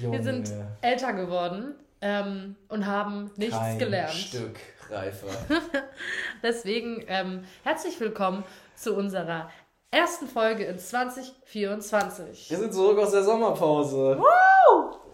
[0.00, 0.18] Junge.
[0.18, 4.10] Wir sind älter geworden ähm, und haben nichts Kein gelernt.
[4.12, 4.58] Stück
[4.90, 5.26] reifer.
[6.42, 8.44] Deswegen ähm, herzlich willkommen
[8.74, 9.50] zu unserer
[9.90, 12.50] ersten Folge in 2024.
[12.50, 14.20] Wir sind zurück aus der Sommerpause.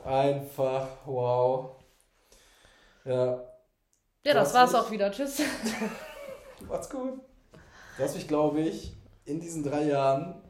[0.05, 1.71] Einfach wow.
[3.05, 3.41] Ja,
[4.25, 4.81] Ja, das war's nicht?
[4.81, 5.11] auch wieder.
[5.11, 5.43] Tschüss.
[6.69, 7.21] macht's gut.
[7.97, 10.41] Du hast mich, glaube ich, in diesen drei Jahren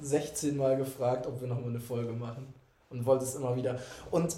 [0.00, 2.54] 16 Mal gefragt, ob wir nochmal eine Folge machen.
[2.94, 3.80] Und wolltest immer wieder.
[4.12, 4.36] Und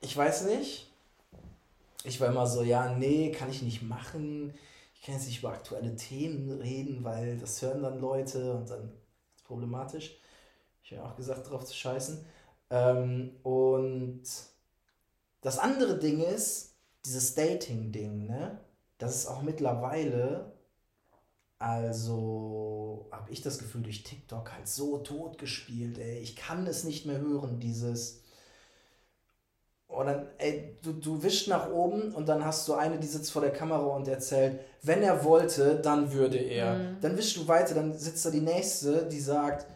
[0.00, 0.90] ich weiß nicht.
[2.02, 4.52] Ich war immer so, ja, nee, kann ich nicht machen.
[4.94, 8.88] Ich kann jetzt nicht über aktuelle Themen reden, weil das hören dann Leute und dann
[8.88, 10.16] ist es problematisch.
[10.82, 12.24] Ich habe auch gesagt, drauf zu scheißen.
[12.70, 14.22] Ähm, und
[15.40, 16.74] das andere Ding ist,
[17.04, 18.60] dieses Dating-Ding, ne?
[18.98, 20.52] Das ist auch mittlerweile,
[21.60, 26.18] also habe ich das Gefühl, durch TikTok halt so tot gespielt, ey.
[26.18, 28.22] Ich kann es nicht mehr hören, dieses.
[29.86, 33.30] Und dann, ey, du, du wischst nach oben und dann hast du eine, die sitzt
[33.30, 36.78] vor der Kamera und erzählt, wenn er wollte, dann würde er.
[36.78, 36.96] Mhm.
[37.02, 39.66] Dann wischst du weiter, dann sitzt da die nächste, die sagt,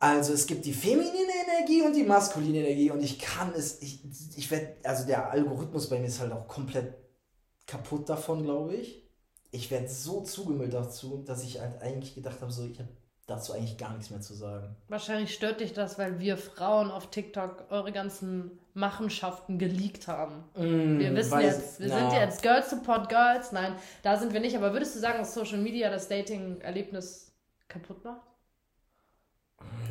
[0.00, 4.00] also es gibt die feminine Energie und die maskuline Energie und ich kann es, ich,
[4.36, 6.94] ich werde, also der Algorithmus bei mir ist halt auch komplett
[7.66, 9.03] kaputt davon, glaube ich.
[9.54, 12.88] Ich werde so zugemüllt dazu, dass ich halt eigentlich gedacht habe, so, ich habe
[13.26, 14.74] dazu eigentlich gar nichts mehr zu sagen.
[14.88, 20.42] Wahrscheinlich stört dich das, weil wir Frauen auf TikTok eure ganzen Machenschaften geleakt haben.
[20.56, 23.52] Wir wissen weiß- jetzt, wir na, sind jetzt Girls Support Girls.
[23.52, 24.56] Nein, da sind wir nicht.
[24.56, 27.32] Aber würdest du sagen, dass Social Media das Dating-Erlebnis
[27.68, 28.26] kaputt macht?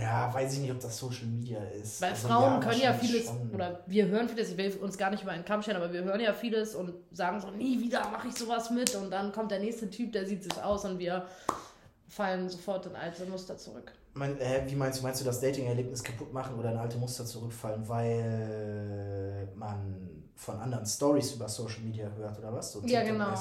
[0.02, 2.02] Ja, weiß ich nicht, ob das Social Media ist.
[2.02, 3.52] Weil Also, Frauen können ja vieles, schon.
[3.54, 6.04] oder wir hören vieles, ich will uns gar nicht über einen Kamm stellen, aber wir
[6.04, 9.52] hören ja vieles und sagen so, nie wieder mache ich sowas mit und dann kommt
[9.52, 11.26] der nächste Typ, der sieht sich aus und wir
[12.08, 13.92] fallen sofort in alte Muster zurück.
[14.16, 17.26] Mein, äh, wie meinst du, meinst du das Dating-Erlebnis kaputt machen oder in alte Muster
[17.26, 22.74] zurückfallen, weil man von anderen Stories über Social Media hört oder was?
[22.74, 23.34] So Ja, genau.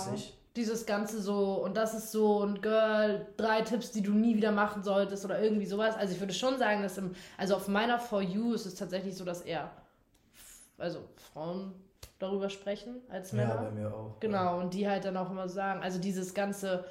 [0.54, 4.52] Dieses Ganze so und das ist so und Girl, drei Tipps, die du nie wieder
[4.52, 5.96] machen solltest oder irgendwie sowas.
[5.96, 9.16] Also ich würde schon sagen, dass im, also auf meiner For You ist es tatsächlich
[9.16, 9.70] so, dass eher,
[10.76, 10.98] also
[11.32, 11.72] Frauen
[12.18, 13.54] darüber sprechen als Männer.
[13.54, 14.20] Ja, bei mir auch.
[14.20, 16.84] Genau, und die halt dann auch immer sagen, also dieses ganze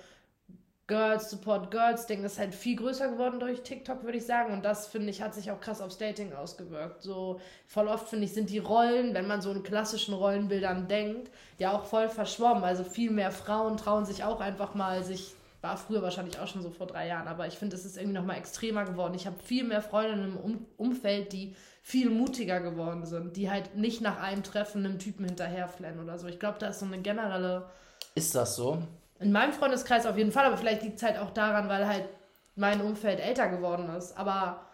[0.91, 4.51] Girls Support Girls Ding ist halt viel größer geworden durch TikTok, würde ich sagen.
[4.51, 7.01] Und das, finde ich, hat sich auch krass aufs Dating ausgewirkt.
[7.01, 11.31] So voll oft, finde ich, sind die Rollen, wenn man so in klassischen Rollenbildern denkt,
[11.59, 12.65] ja auch voll verschwommen.
[12.65, 16.61] Also viel mehr Frauen trauen sich auch einfach mal sich, war früher wahrscheinlich auch schon
[16.61, 19.13] so vor drei Jahren, aber ich finde, es ist irgendwie nochmal extremer geworden.
[19.13, 23.77] Ich habe viel mehr Freundinnen im um Umfeld, die viel mutiger geworden sind, die halt
[23.77, 26.27] nicht nach einem Treffen einem Typen hinterherflennen oder so.
[26.27, 27.69] Ich glaube, da ist so eine generelle
[28.13, 28.79] Ist das so?
[29.21, 32.09] In meinem Freundeskreis auf jeden Fall, aber vielleicht liegt es halt auch daran, weil halt
[32.55, 34.17] mein Umfeld älter geworden ist.
[34.17, 34.65] Aber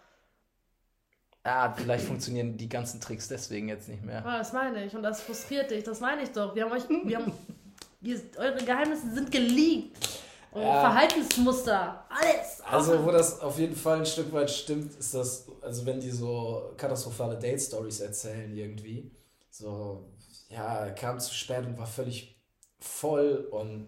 [1.45, 4.25] Ja, vielleicht funktionieren die ganzen Tricks deswegen jetzt nicht mehr.
[4.25, 6.53] ah, das meine ich und das frustriert dich, das meine ich doch.
[6.55, 7.31] Wir haben euch, wir haben,
[8.01, 10.09] ihr, eure Geheimnisse sind geleakt.
[10.51, 10.79] Eure Ja.
[10.79, 12.61] Verhaltensmuster, alles.
[12.61, 16.11] Also, wo das auf jeden Fall ein Stück weit stimmt, ist das, also wenn die
[16.11, 19.11] so katastrophale Date-Stories erzählen irgendwie,
[19.49, 20.09] so,
[20.49, 22.41] ja, kam zu spät und war völlig
[22.79, 23.87] voll und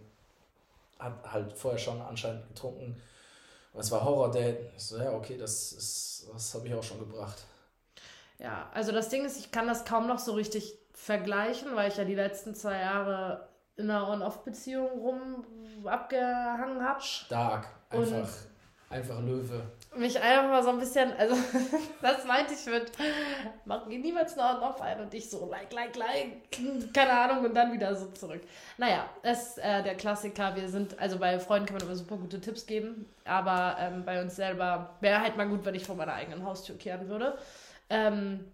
[0.99, 3.01] hat halt vorher schon anscheinend getrunken.
[3.73, 4.71] Und es war Horror-Date.
[4.75, 7.43] Ich so, ja, okay, das ist, das habe ich auch schon gebracht.
[8.37, 11.97] Ja, also das Ding ist, ich kann das kaum noch so richtig vergleichen, weil ich
[11.97, 15.45] ja die letzten zwei Jahre in einer On-Off-Beziehung rum
[15.85, 17.01] abgehangen habe.
[17.01, 17.67] Stark.
[17.91, 18.29] Und- Einfach,
[18.89, 19.61] einfach Löwe.
[19.95, 21.35] Mich einfach mal so ein bisschen, also
[22.01, 22.91] das meinte ich mit,
[23.65, 26.49] mach mir niemals noch auf ein und ich so, like, like, like,
[26.93, 28.41] keine Ahnung und dann wieder so zurück.
[28.77, 32.17] Naja, das ist äh, der Klassiker, wir sind, also bei Freunden kann man immer super
[32.17, 35.95] gute Tipps geben, aber ähm, bei uns selber wäre halt mal gut, wenn ich vor
[35.95, 37.37] meiner eigenen Haustür kehren würde.
[37.89, 38.45] Ähm,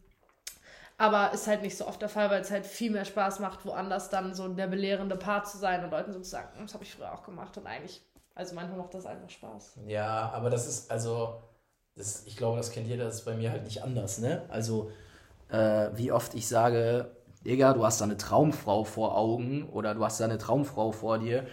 [0.97, 3.65] aber ist halt nicht so oft der Fall, weil es halt viel mehr Spaß macht,
[3.65, 6.73] woanders dann so der belehrende Part zu sein und Leuten so zu sagen, "Hm, das
[6.73, 8.01] habe ich früher auch gemacht und eigentlich,
[8.35, 9.79] also manchmal macht das einfach Spaß.
[9.87, 11.41] Ja, aber das ist, also,
[11.95, 14.45] das, ich glaube, das kennt jeder, das ist bei mir halt nicht anders, ne?
[14.49, 14.91] Also,
[15.49, 17.15] äh, wie oft ich sage,
[17.45, 21.19] Digga, du hast da eine Traumfrau vor Augen oder du hast da eine Traumfrau vor
[21.19, 21.47] dir,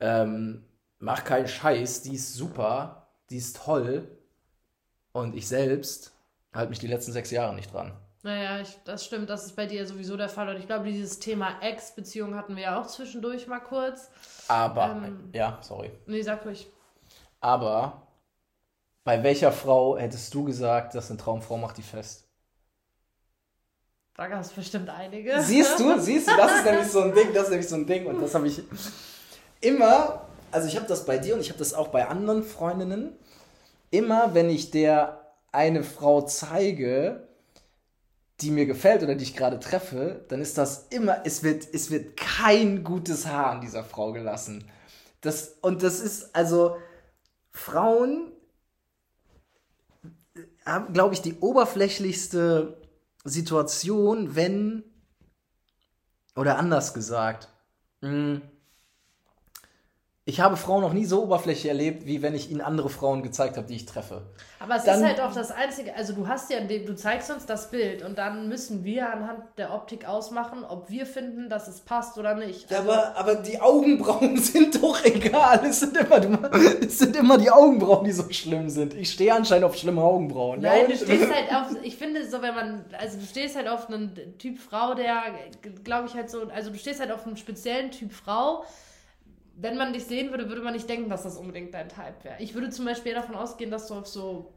[0.00, 0.64] ähm,
[0.98, 4.08] mach keinen Scheiß, die ist super, die ist toll
[5.12, 6.12] und ich selbst
[6.54, 7.92] halte mich die letzten sechs Jahre nicht dran.
[8.22, 10.48] Naja, ich, das stimmt, das ist bei dir sowieso der Fall.
[10.48, 14.10] Und ich glaube, dieses Thema Ex-Beziehung hatten wir ja auch zwischendurch mal kurz.
[14.48, 15.30] Aber, Ähm.
[15.32, 15.90] ja, sorry.
[16.06, 16.66] Nee, sag ruhig.
[17.40, 18.08] Aber
[19.04, 22.24] bei welcher Frau hättest du gesagt, dass eine Traumfrau macht die fest?
[24.14, 25.40] Da gab es bestimmt einige.
[25.40, 27.86] Siehst du, siehst du, das ist nämlich so ein Ding, das ist nämlich so ein
[27.86, 28.60] Ding und das habe ich
[29.60, 33.16] immer, also ich habe das bei dir und ich habe das auch bei anderen Freundinnen,
[33.92, 37.27] immer wenn ich der eine Frau zeige,
[38.40, 41.90] die mir gefällt oder die ich gerade treffe, dann ist das immer, es wird, es
[41.90, 44.64] wird kein gutes Haar an dieser Frau gelassen.
[45.20, 46.76] Das, und das ist, also,
[47.50, 48.32] Frauen
[50.64, 52.80] haben, glaube ich, die oberflächlichste
[53.24, 54.84] Situation, wenn,
[56.36, 57.48] oder anders gesagt,
[58.02, 58.40] mh,
[60.28, 63.56] ich habe Frauen noch nie so oberflächlich erlebt, wie wenn ich ihnen andere Frauen gezeigt
[63.56, 64.20] habe, die ich treffe.
[64.60, 67.46] Aber es dann, ist halt auch das Einzige, also du hast ja, du zeigst uns
[67.46, 71.80] das Bild und dann müssen wir anhand der Optik ausmachen, ob wir finden, dass es
[71.80, 72.70] passt oder nicht.
[72.70, 75.64] Also, aber, aber die Augenbrauen sind doch egal.
[75.64, 76.52] Es sind, immer,
[76.82, 78.92] es sind immer die Augenbrauen, die so schlimm sind.
[78.92, 80.60] Ich stehe anscheinend auf schlimme Augenbrauen.
[80.60, 83.88] Nein, du stehst halt auf, ich finde so, wenn man, also du stehst halt auf
[83.88, 85.22] einen Typ Frau, der,
[85.84, 88.66] glaube ich halt so, also du stehst halt auf einen speziellen Typ Frau,
[89.60, 92.36] wenn man dich sehen würde, würde man nicht denken, dass das unbedingt dein Type wäre.
[92.38, 94.52] Ich würde zum Beispiel davon ausgehen, dass du auf so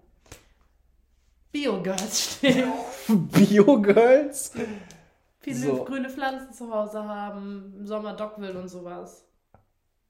[1.52, 2.68] Bio-Girls stehst.
[3.08, 4.52] Bio-Girls?
[5.40, 5.86] Viele so.
[5.86, 9.26] grüne Pflanzen zu Hause haben, im Sommer Dockville und sowas.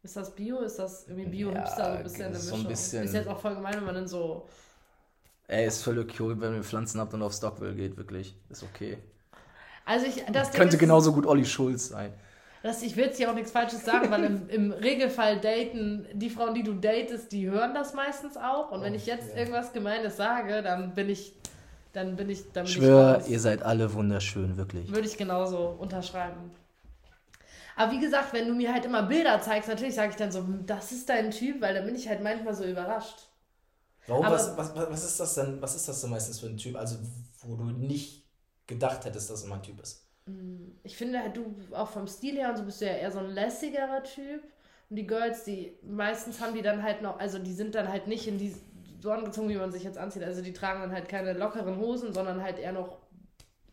[0.04, 0.60] Ist das Bio?
[0.60, 1.78] Ist das irgendwie Bio-Hipster?
[1.78, 2.50] Ja, so ein bisschen eine Mischung.
[2.50, 3.04] So ein bisschen.
[3.06, 4.50] Ist jetzt auch voll gemein, wenn man dann so.
[5.48, 8.36] Ey, ist völlig cool, wenn ihr Pflanzen habt und auf Stockville geht, wirklich.
[8.50, 8.98] Ist okay.
[9.86, 12.14] Also ich, das könnte genauso gut Olli Schulz sein
[12.64, 16.30] das, ich will jetzt hier auch nichts Falsches sagen, weil im, im, Regelfall daten, die
[16.30, 18.72] Frauen, die du datest, die hören das meistens auch.
[18.72, 21.34] Und wenn ich jetzt irgendwas Gemeines sage, dann bin ich,
[21.94, 24.92] dann bin ich, dann bin Schwör, ich ihr seid alle wunderschön, wirklich.
[24.92, 26.52] Würde ich genauso unterschreiben.
[27.76, 30.40] Aber wie gesagt, wenn du mir halt immer Bilder zeigst, natürlich sage ich dann so,
[30.40, 33.28] hm, das ist dein Typ, weil dann bin ich halt manchmal so überrascht.
[34.06, 36.58] Warum, Aber, was, was, was ist das denn, was ist das denn meistens für ein
[36.58, 36.98] Typ, also
[37.42, 38.24] wo du nicht
[38.68, 40.06] gedacht hättest, dass er mein Typ ist?
[40.32, 43.12] Mm, ich finde halt, du auch vom Stil her und so bist du ja eher
[43.12, 44.44] so ein lässigerer Typ.
[44.90, 48.08] Und die Girls, die meistens haben die dann halt noch, also die sind dann halt
[48.08, 48.56] nicht in die
[49.02, 50.24] so angezogen, wie man sich jetzt anzieht.
[50.24, 53.00] Also die tragen dann halt keine lockeren Hosen, sondern halt eher noch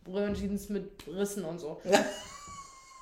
[0.07, 1.81] Röhrenjeans mit Rissen und so.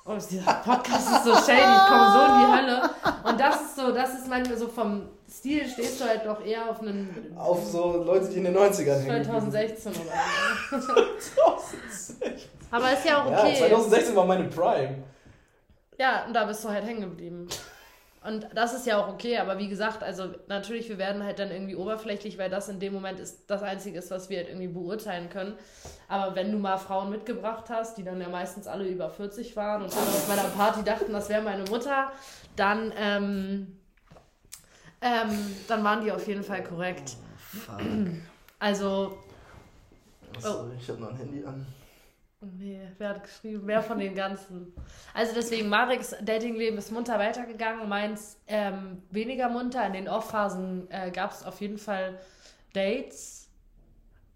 [0.04, 2.90] Oh, dieser Podcast ist so shady, ich komme so in die Hölle.
[3.24, 6.70] Und das ist so, das ist manchmal so vom Stil stehst du halt doch eher
[6.70, 7.34] auf einen.
[7.36, 9.24] Auf so Leute, die in den 90ern hängen.
[9.24, 10.86] 2016 oder so.
[10.86, 12.16] 2016.
[12.70, 13.52] Aber ist ja auch okay.
[13.52, 15.02] Ja, 2016 war meine Prime.
[15.98, 17.48] Ja, und da bist du halt hängen geblieben.
[18.24, 21.50] Und das ist ja auch okay, aber wie gesagt, also natürlich, wir werden halt dann
[21.50, 24.66] irgendwie oberflächlich, weil das in dem Moment ist das Einzige ist, was wir halt irgendwie
[24.66, 25.54] beurteilen können.
[26.08, 29.82] Aber wenn du mal Frauen mitgebracht hast, die dann ja meistens alle über 40 waren
[29.82, 32.10] und dann auf meiner Party dachten, das wäre meine Mutter,
[32.56, 33.78] dann, ähm,
[35.00, 37.16] ähm, dann waren die auf jeden Fall korrekt.
[37.16, 37.80] Oh, fuck.
[38.58, 39.18] Also.
[40.44, 40.64] Oh.
[40.78, 41.66] ich habe noch ein Handy an.
[42.40, 43.62] Nee, wer hat geschrieben?
[43.64, 44.72] Wer von den ganzen?
[45.12, 49.84] Also deswegen, Mareks Datingleben ist munter weitergegangen, meins ähm, weniger munter.
[49.86, 52.20] In den Off-Phasen äh, gab es auf jeden Fall
[52.74, 53.48] Dates.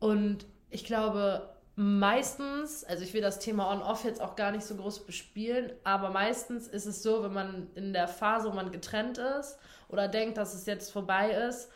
[0.00, 4.74] Und ich glaube, meistens, also ich will das Thema On-Off jetzt auch gar nicht so
[4.74, 9.18] groß bespielen, aber meistens ist es so, wenn man in der Phase, wo man getrennt
[9.18, 9.58] ist
[9.92, 11.70] oder denkt, dass es jetzt vorbei ist,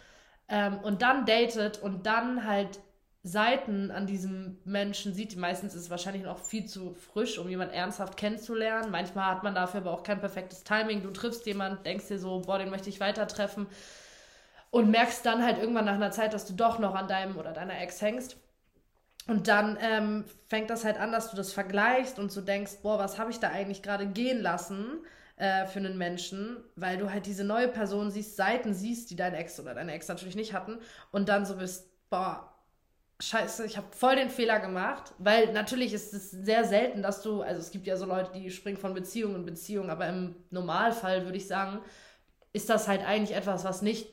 [0.49, 2.81] ähm, und dann datet und dann halt
[3.23, 5.37] Seiten an diesem Menschen sieht.
[5.37, 8.93] Meistens ist es wahrscheinlich noch viel zu frisch, um jemanden ernsthaft kennenzulernen.
[8.93, 11.03] Manchmal hat man dafür aber auch kein perfektes Timing.
[11.03, 13.67] Du triffst jemanden, denkst dir so, boah, den möchte ich weiter treffen
[14.71, 17.53] und merkst dann halt irgendwann nach einer Zeit, dass du doch noch an deinem oder
[17.53, 18.37] deiner Ex hängst.
[19.27, 23.01] Und dann ähm, fängt das halt an, dass du das vergleichst und so denkst, boah,
[23.01, 25.01] was habe ich da eigentlich gerade gehen lassen
[25.37, 29.35] äh, für einen Menschen, weil du halt diese neue Person siehst, Seiten siehst, die dein
[29.35, 30.79] Ex oder deine Ex natürlich nicht hatten
[31.13, 32.53] und dann so bist, boah,
[33.19, 37.41] Scheiße, ich habe voll den Fehler gemacht, weil natürlich ist es sehr selten, dass du,
[37.41, 41.25] also es gibt ja so Leute, die springen von Beziehung in Beziehung, aber im Normalfall
[41.25, 41.81] würde ich sagen,
[42.53, 44.09] ist das halt eigentlich etwas, was nicht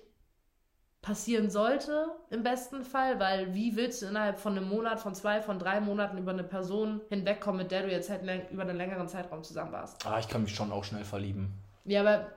[1.04, 5.42] passieren sollte, im besten Fall, weil wie willst du innerhalb von einem Monat, von zwei,
[5.42, 9.08] von drei Monaten über eine Person hinwegkommen, mit der du jetzt halt über einen längeren
[9.08, 10.04] Zeitraum zusammen warst?
[10.08, 11.54] Ah, ich kann mich schon auch schnell verlieben.
[11.86, 12.28] Ja, aber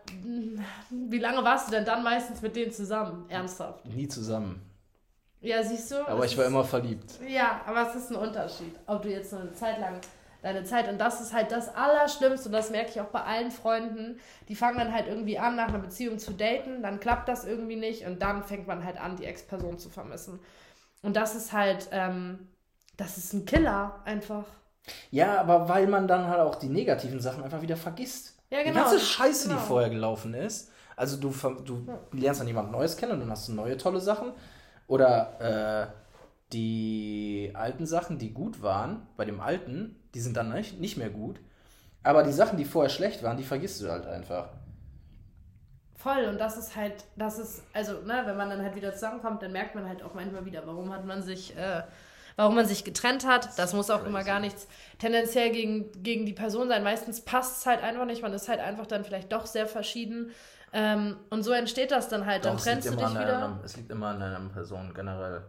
[0.91, 3.25] wie lange warst du denn dann meistens mit denen zusammen?
[3.29, 3.87] Ernsthaft?
[3.87, 4.61] Nie zusammen.
[5.41, 6.09] Ja, siehst du?
[6.09, 7.21] Aber ich war immer verliebt.
[7.29, 10.01] Ja, aber es ist ein Unterschied, ob du jetzt eine Zeit lang
[10.47, 13.51] deine Zeit und das ist halt das Allerschlimmste und das merke ich auch bei allen
[13.51, 17.45] Freunden, die fangen dann halt irgendwie an, nach einer Beziehung zu daten, dann klappt das
[17.45, 20.39] irgendwie nicht und dann fängt man halt an, die Ex-Person zu vermissen.
[21.03, 22.49] Und das ist halt, ähm,
[22.97, 24.45] das ist ein Killer einfach.
[25.11, 28.39] Ja, aber weil man dann halt auch die negativen Sachen einfach wieder vergisst.
[28.51, 28.73] Ja, genau.
[28.73, 29.61] Die ganze Scheiße, genau.
[29.61, 30.71] die vorher gelaufen ist.
[30.95, 31.35] Also du,
[31.65, 31.99] du ja.
[32.13, 34.33] lernst dann jemand Neues kennen und dann hast du neue tolle Sachen.
[34.87, 35.93] Oder äh,
[36.53, 41.11] die alten Sachen, die gut waren, bei dem alten, die sind dann nicht, nicht mehr
[41.11, 41.39] gut.
[42.03, 44.49] Aber die Sachen, die vorher schlecht waren, die vergisst du halt einfach.
[45.95, 49.43] Voll, und das ist halt, das ist, also, ne, wenn man dann halt wieder zusammenkommt,
[49.43, 51.83] dann merkt man halt auch manchmal wieder, warum hat man sich, äh,
[52.37, 53.59] warum man sich getrennt hat.
[53.59, 54.09] Das, muss auch crazy.
[54.09, 54.69] immer gar nichts
[54.99, 56.83] tendenziell gegen, gegen die Person sein.
[56.83, 58.23] Meistens passt es halt einfach nicht.
[58.23, 60.31] Man ist halt einfach dann vielleicht doch sehr verschieden.
[60.73, 62.47] Ähm, und so entsteht das dann halt.
[62.47, 63.45] Doch, dann trennst du dich wieder.
[63.45, 65.43] Einem, es liegt immer an einer Person generell.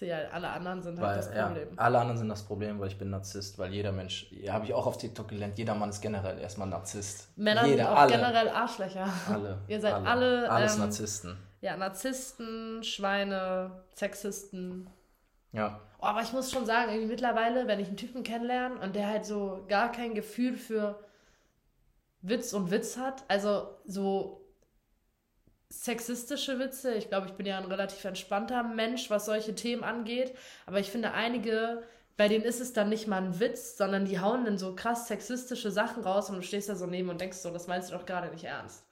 [0.00, 1.68] Ja, alle anderen sind halt weil, das Problem.
[1.70, 4.66] Ja, alle anderen sind das Problem, weil ich bin Narzisst, weil jeder Mensch, ja, habe
[4.66, 7.28] ich auch auf TikTok gelernt, jeder Mann ist generell erstmal Narzisst.
[7.36, 9.08] Männer jeder, sind auch alle, generell Arschlöcher.
[9.30, 9.58] Alle.
[9.68, 10.04] Ihr seid alle.
[10.06, 11.36] alle alles ähm, Narzissten.
[11.62, 14.90] Ja, Narzissten, Schweine, Sexisten.
[15.52, 15.80] Ja.
[15.98, 19.08] Oh, aber ich muss schon sagen, irgendwie mittlerweile, wenn ich einen Typen kennenlerne und der
[19.08, 20.98] halt so gar kein Gefühl für
[22.20, 24.45] Witz und Witz hat, also so
[25.68, 26.94] sexistische Witze.
[26.94, 30.36] Ich glaube, ich bin ja ein relativ entspannter Mensch, was solche Themen angeht.
[30.66, 31.82] Aber ich finde, einige,
[32.16, 35.08] bei denen ist es dann nicht mal ein Witz, sondern die hauen dann so krass
[35.08, 37.94] sexistische Sachen raus und du stehst da so neben und denkst so, das meinst du
[37.94, 38.86] doch gerade nicht ernst.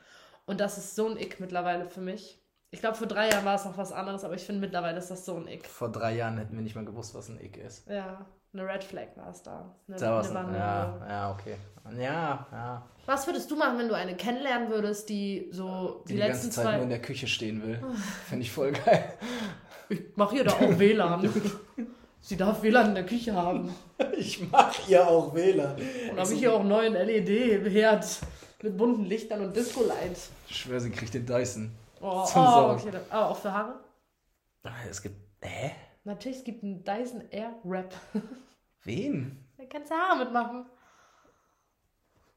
[0.47, 2.41] Und das ist so ein Ick mittlerweile für mich.
[2.71, 5.11] Ich glaube, vor drei Jahren war es noch was anderes, aber ich finde mittlerweile ist
[5.11, 5.67] das so ein Ick.
[5.67, 7.89] Vor drei Jahren hätten wir nicht mal gewusst, was ein Ick ist.
[7.89, 9.75] Ja, eine Red Flag war es da.
[9.89, 11.57] Eine, da eine ja, ja, okay.
[11.99, 12.89] Ja, ja.
[13.07, 16.47] Was würdest du machen, wenn du eine kennenlernen würdest, die so die, die, die letzten
[16.47, 16.75] ganze Zeit zwei...
[16.75, 17.83] nur in der Küche stehen will?
[18.29, 19.13] Finde ich voll geil.
[19.91, 21.29] Ich mache ihr da auch WLAN.
[22.21, 23.75] Sie darf WLAN in der Küche haben.
[24.17, 25.77] Ich mache ihr auch WLAN.
[26.11, 28.21] Und habe ich hier auch einen neuen LED-Herd
[28.63, 30.17] mit bunten Lichtern und Disco-Light.
[30.49, 31.71] Ich schwöre, sie kriegt den Dyson.
[32.01, 32.91] Oh, oh okay.
[33.13, 33.75] Oh, auch für Haare?
[34.63, 35.17] Ah, es gibt.
[35.43, 35.73] Hä?
[36.05, 37.95] Natürlich, es gibt einen Dyson Air Wrap.
[38.83, 39.41] Wen?
[39.57, 40.67] Da kannst du Haare mitmachen.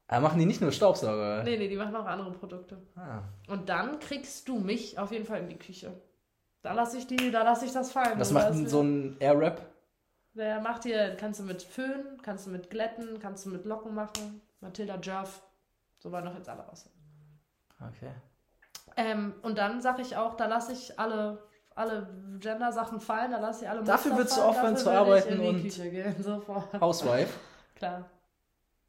[0.06, 1.42] Aber machen die nicht nur Staubsauger?
[1.42, 2.80] Nee, nee, die machen auch andere Produkte.
[2.94, 3.22] Ah.
[3.48, 6.00] Und dann kriegst du mich auf jeden Fall in die Küche.
[6.62, 8.18] Da lasse ich, die, lass ich das fallen.
[8.20, 9.66] Was macht denn so ein Air Wrap?
[10.34, 13.94] Der macht dir, kannst du mit Föhn, kannst du mit Glätten, kannst du mit Locken
[13.94, 14.40] machen.
[14.60, 15.42] Matilda Jerf.
[15.98, 16.88] So war noch jetzt alle aus.
[17.80, 18.12] Okay.
[18.96, 21.42] Ähm, und dann sage ich auch, da lasse ich alle,
[21.78, 22.08] alle
[22.40, 26.14] Gender-Sachen fallen, da lasse ich alle Dafür würdest du aufhören zu arbeiten und gehen,
[26.80, 27.32] Housewife?
[27.76, 28.04] Klar.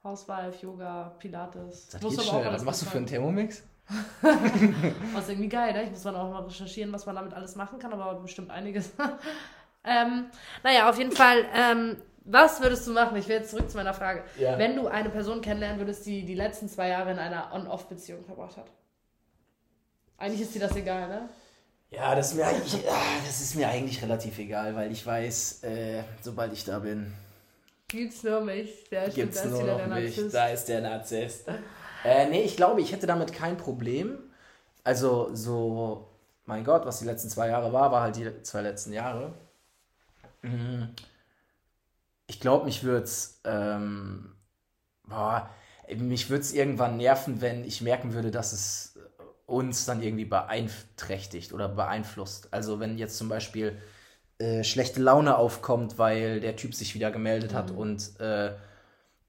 [0.04, 1.90] Housewife, Yoga, Pilates.
[1.90, 2.46] Das geht schnell.
[2.52, 3.64] Was machst du für einen Thermomix?
[5.14, 5.84] was irgendwie geil, ne?
[5.84, 8.92] Ich muss dann auch mal recherchieren, was man damit alles machen kann, aber bestimmt einiges.
[9.84, 10.26] ähm,
[10.64, 13.18] naja, auf jeden Fall, ähm, was würdest du machen?
[13.18, 14.24] Ich will jetzt zurück zu meiner Frage.
[14.38, 14.58] Ja.
[14.60, 18.58] Wenn du eine Person kennenlernen würdest, die die letzten zwei Jahre in einer On-Off-Beziehung verbracht
[18.58, 18.68] hat.
[20.18, 21.30] Eigentlich ist dir das egal, ne?
[21.92, 25.64] Ja, das ist mir eigentlich, ah, das ist mir eigentlich relativ egal, weil ich weiß,
[25.64, 27.14] äh, sobald ich da bin.
[27.88, 28.88] Gibt's nur mich.
[28.92, 30.16] Der gibt's nur noch mich.
[30.16, 30.34] Narzisst.
[30.34, 31.48] Da ist der Narzisst.
[32.06, 34.20] äh, nee, ich glaube, ich hätte damit kein Problem.
[34.84, 36.08] Also, so,
[36.46, 39.34] mein Gott, was die letzten zwei Jahre war, war halt die zwei letzten Jahre.
[40.44, 40.90] Mhm.
[42.28, 44.36] Ich glaube, mich würde es, ähm,
[45.98, 48.89] mich würde es irgendwann nerven, wenn ich merken würde, dass es
[49.50, 52.54] uns dann irgendwie beeinträchtigt oder beeinflusst.
[52.54, 53.78] Also wenn jetzt zum Beispiel
[54.40, 57.56] äh, schlechte Laune aufkommt, weil der Typ sich wieder gemeldet mhm.
[57.56, 58.54] hat und äh,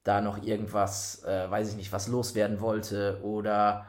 [0.04, 3.86] da noch irgendwas, äh, weiß ich nicht, was loswerden wollte oder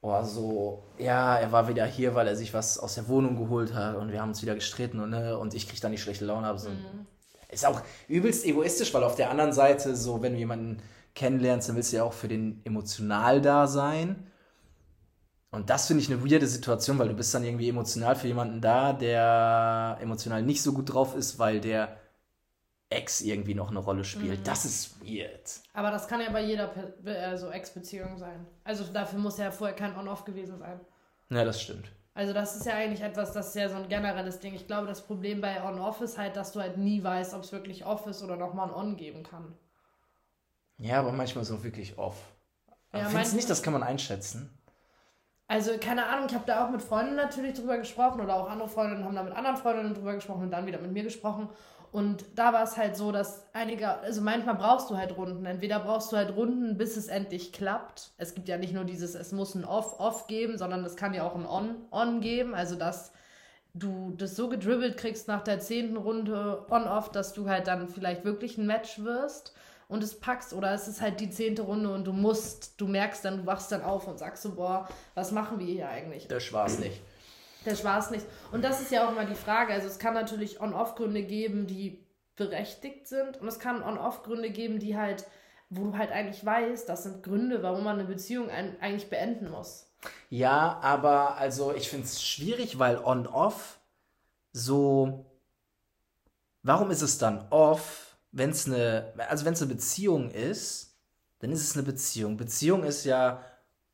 [0.00, 3.74] oh, so, ja, er war wieder hier, weil er sich was aus der Wohnung geholt
[3.74, 6.24] hat und wir haben uns wieder gestritten und, ne, und ich kriege dann die schlechte
[6.24, 6.46] Laune.
[6.46, 7.06] Aber so, mhm.
[7.50, 10.82] Ist auch übelst egoistisch, weil auf der anderen Seite, so, wenn du jemanden
[11.14, 14.26] kennenlernst, dann willst du ja auch für den emotional da sein.
[15.50, 18.60] Und das finde ich eine weirde Situation, weil du bist dann irgendwie emotional für jemanden
[18.60, 21.96] da, der emotional nicht so gut drauf ist, weil der
[22.90, 24.40] Ex irgendwie noch eine Rolle spielt.
[24.40, 24.44] Mhm.
[24.44, 25.60] Das ist weird.
[25.72, 26.70] Aber das kann ja bei jeder
[27.04, 28.46] also Ex-Beziehung sein.
[28.64, 30.80] Also dafür muss ja vorher kein On-Off gewesen sein.
[31.30, 31.90] Ja, das stimmt.
[32.14, 34.54] Also das ist ja eigentlich etwas, das ist ja so ein generelles Ding.
[34.54, 37.52] Ich glaube, das Problem bei On-Off ist halt, dass du halt nie weißt, ob es
[37.52, 39.54] wirklich Off ist oder nochmal ein On geben kann.
[40.78, 42.16] Ja, aber manchmal ist auch wirklich Off.
[42.90, 44.57] Aber ja, findest nicht, das kann man einschätzen?
[45.50, 48.68] Also, keine Ahnung, ich habe da auch mit Freunden natürlich drüber gesprochen oder auch andere
[48.68, 51.48] Freundinnen haben da mit anderen Freundinnen drüber gesprochen und dann wieder mit mir gesprochen.
[51.90, 55.46] Und da war es halt so, dass einige, also manchmal brauchst du halt Runden.
[55.46, 58.10] Entweder brauchst du halt Runden, bis es endlich klappt.
[58.18, 61.22] Es gibt ja nicht nur dieses, es muss ein Off-Off geben, sondern es kann ja
[61.26, 62.54] auch ein On-On geben.
[62.54, 63.12] Also, dass
[63.72, 68.22] du das so gedribbelt kriegst nach der zehnten Runde On-Off, dass du halt dann vielleicht
[68.22, 69.54] wirklich ein Match wirst
[69.88, 73.24] und es packst oder es ist halt die zehnte Runde und du musst, du merkst
[73.24, 76.28] dann, du wachst dann auf und sagst so, boah, was machen wir hier eigentlich?
[76.28, 77.00] Der Spaß nicht.
[77.64, 78.26] Der Spaß nicht.
[78.52, 79.72] Und das ist ja auch mal die Frage.
[79.72, 82.04] Also es kann natürlich On-Off-Gründe geben, die
[82.36, 85.26] berechtigt sind und es kann On-Off-Gründe geben, die halt,
[85.70, 89.90] wo du halt eigentlich weißt, das sind Gründe, warum man eine Beziehung eigentlich beenden muss.
[90.30, 93.80] Ja, aber also ich finde es schwierig, weil On-Off
[94.52, 95.24] so.
[96.62, 98.07] Warum ist es dann off?
[98.32, 100.96] Wenn es eine, also wenn es eine Beziehung ist,
[101.40, 102.36] dann ist es eine Beziehung.
[102.36, 103.42] Beziehung ist ja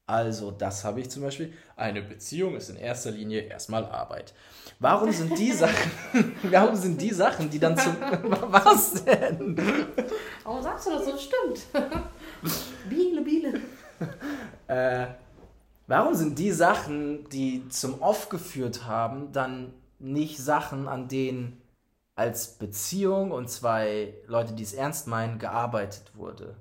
[0.06, 1.54] Also, das habe ich zum Beispiel.
[1.76, 4.34] Eine Beziehung ist in erster Linie erstmal Arbeit.
[4.78, 5.90] Warum sind die Sachen,
[6.42, 7.96] warum sind die Sachen, die dann zum.
[8.48, 9.56] Was denn?
[10.42, 11.16] Warum sagst du das so?
[11.16, 11.66] Stimmt.
[12.90, 13.60] Biele, Biele.
[14.66, 15.06] Äh,
[15.86, 21.62] warum sind die Sachen, die zum Off geführt haben, dann nicht Sachen, an denen
[22.14, 26.56] als Beziehung und zwei Leute, die es ernst meinen, gearbeitet wurde?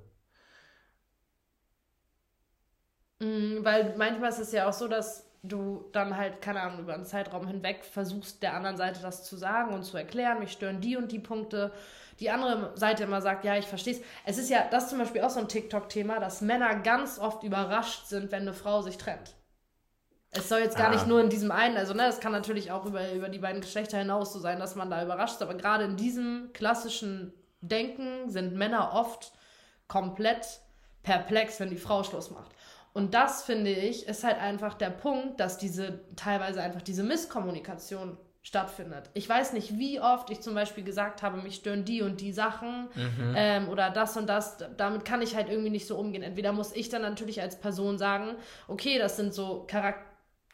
[3.20, 6.94] Mm, weil manchmal ist es ja auch so, dass du dann halt, keine Ahnung, über
[6.94, 10.80] einen Zeitraum hinweg versuchst, der anderen Seite das zu sagen und zu erklären, mich stören
[10.80, 11.72] die und die Punkte.
[12.20, 14.00] Die andere Seite immer sagt, ja, ich verstehe es.
[14.24, 17.42] Es ist ja, das ist zum Beispiel auch so ein TikTok-Thema, dass Männer ganz oft
[17.44, 19.34] überrascht sind, wenn eine Frau sich trennt.
[20.36, 20.94] Es soll jetzt gar ah.
[20.94, 23.60] nicht nur in diesem einen, also ne, das kann natürlich auch über, über die beiden
[23.60, 28.28] Geschlechter hinaus so sein, dass man da überrascht ist, aber gerade in diesem klassischen Denken
[28.28, 29.32] sind Männer oft
[29.86, 30.60] komplett
[31.02, 32.50] perplex, wenn die Frau Schluss macht.
[32.92, 38.16] Und das, finde ich, ist halt einfach der Punkt, dass diese teilweise einfach diese Misskommunikation
[38.42, 39.10] stattfindet.
[39.14, 42.32] Ich weiß nicht, wie oft ich zum Beispiel gesagt habe, mich stören die und die
[42.32, 43.34] Sachen mhm.
[43.34, 44.58] ähm, oder das und das.
[44.76, 46.22] Damit kann ich halt irgendwie nicht so umgehen.
[46.22, 48.36] Entweder muss ich dann natürlich als Person sagen,
[48.68, 49.96] okay, das sind so Charak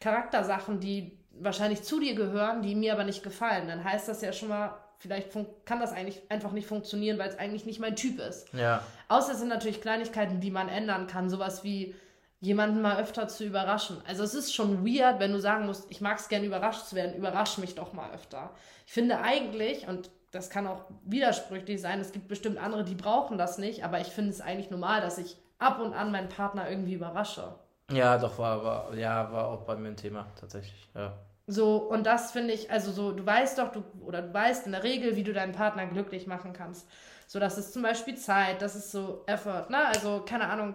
[0.00, 3.68] Charaktersachen, die wahrscheinlich zu dir gehören, die mir aber nicht gefallen.
[3.68, 5.30] Dann heißt das ja schon mal, vielleicht
[5.64, 8.52] kann das eigentlich einfach nicht funktionieren, weil es eigentlich nicht mein Typ ist.
[8.52, 8.82] Ja.
[9.08, 11.30] Außer es sind natürlich Kleinigkeiten, die man ändern kann.
[11.30, 11.94] Sowas wie,
[12.40, 13.98] jemanden mal öfter zu überraschen.
[14.06, 16.96] Also es ist schon weird, wenn du sagen musst, ich mag es gerne überrascht zu
[16.96, 18.50] werden, überrasch mich doch mal öfter.
[18.86, 23.36] Ich finde eigentlich, und das kann auch widersprüchlich sein, es gibt bestimmt andere, die brauchen
[23.36, 26.70] das nicht, aber ich finde es eigentlich normal, dass ich ab und an meinen Partner
[26.70, 27.54] irgendwie überrasche.
[27.92, 31.12] Ja, doch, war, war, ja, war auch bei mir ein Thema, tatsächlich, ja.
[31.46, 34.72] So, und das finde ich, also so, du weißt doch, du, oder du weißt in
[34.72, 36.88] der Regel, wie du deinen Partner glücklich machen kannst.
[37.26, 39.86] So, das ist zum Beispiel Zeit, das ist so Effort, ne?
[39.86, 40.74] Also, keine Ahnung,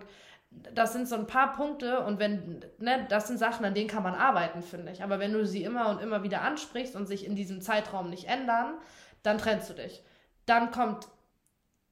[0.51, 4.03] das sind so ein paar Punkte und wenn, ne, das sind Sachen, an denen kann
[4.03, 5.03] man arbeiten, finde ich.
[5.03, 8.27] Aber wenn du sie immer und immer wieder ansprichst und sich in diesem Zeitraum nicht
[8.27, 8.74] ändern,
[9.24, 10.03] dann trennst du dich.
[10.45, 11.07] Dann kommt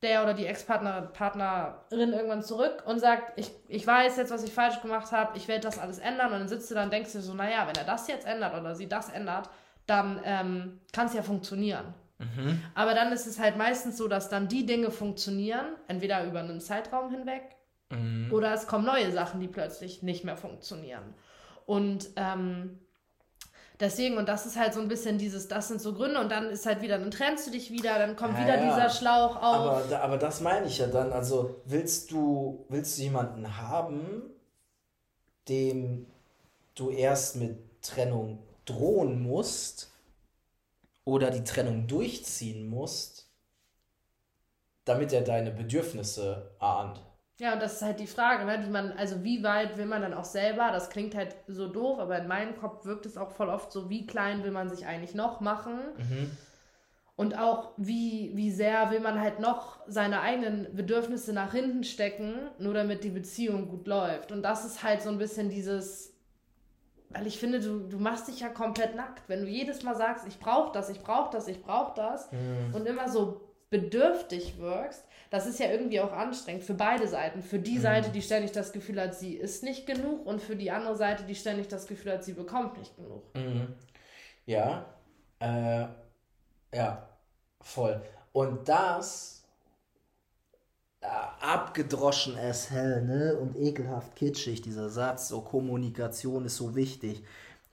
[0.03, 4.53] der oder die Ex-Partnerin Partnerin irgendwann zurück und sagt, ich, ich weiß jetzt, was ich
[4.53, 6.33] falsch gemacht habe, ich werde das alles ändern.
[6.33, 8.59] Und dann sitzt du da und denkst dir so, naja, wenn er das jetzt ändert
[8.59, 9.49] oder sie das ändert,
[9.87, 11.93] dann ähm, kann es ja funktionieren.
[12.19, 12.61] Mhm.
[12.75, 16.61] Aber dann ist es halt meistens so, dass dann die Dinge funktionieren, entweder über einen
[16.61, 17.43] Zeitraum hinweg
[17.93, 18.31] Mhm.
[18.31, 21.13] Oder es kommen neue Sachen, die plötzlich nicht mehr funktionieren.
[21.65, 22.79] Und ähm,
[23.79, 26.49] deswegen, und das ist halt so ein bisschen dieses, das sind so Gründe und dann
[26.49, 28.69] ist halt wieder, dann trennst du dich wieder, dann kommt ja, wieder ja.
[28.69, 29.43] dieser Schlauch auf.
[29.43, 31.11] Aber, aber das meine ich ja dann.
[31.11, 34.23] Also willst du, willst du jemanden haben,
[35.47, 36.05] dem
[36.75, 39.91] du erst mit Trennung drohen musst
[41.05, 43.27] oder die Trennung durchziehen musst,
[44.85, 47.01] damit er deine Bedürfnisse ahnt?
[47.43, 50.01] Ja, und das ist halt die Frage, ne, die man, also wie weit will man
[50.01, 53.31] dann auch selber, das klingt halt so doof, aber in meinem Kopf wirkt es auch
[53.31, 55.77] voll oft so, wie klein will man sich eigentlich noch machen?
[55.97, 56.31] Mhm.
[57.17, 62.35] Und auch wie, wie sehr will man halt noch seine eigenen Bedürfnisse nach hinten stecken,
[62.59, 64.31] nur damit die Beziehung gut läuft.
[64.31, 66.13] Und das ist halt so ein bisschen dieses,
[67.09, 69.27] weil ich finde, du, du machst dich ja komplett nackt.
[69.27, 72.73] Wenn du jedes Mal sagst, ich brauche das, ich brauche das, ich brauche das mhm.
[72.73, 75.03] und immer so bedürftig wirkst,
[75.33, 77.41] das ist ja irgendwie auch anstrengend für beide Seiten.
[77.41, 77.81] Für die mhm.
[77.81, 81.23] Seite, die ständig das Gefühl hat, sie ist nicht genug und für die andere Seite,
[81.23, 83.23] die ständig das Gefühl hat, sie bekommt nicht genug.
[83.33, 83.73] Mhm.
[84.45, 84.85] Ja,
[85.39, 85.87] äh,
[86.71, 87.09] ja,
[87.61, 87.99] voll.
[88.31, 89.43] Und das
[91.01, 91.07] äh,
[91.41, 93.35] abgedroschen as hell, ne?
[93.35, 97.23] Und ekelhaft kitschig, dieser Satz, so Kommunikation ist so wichtig.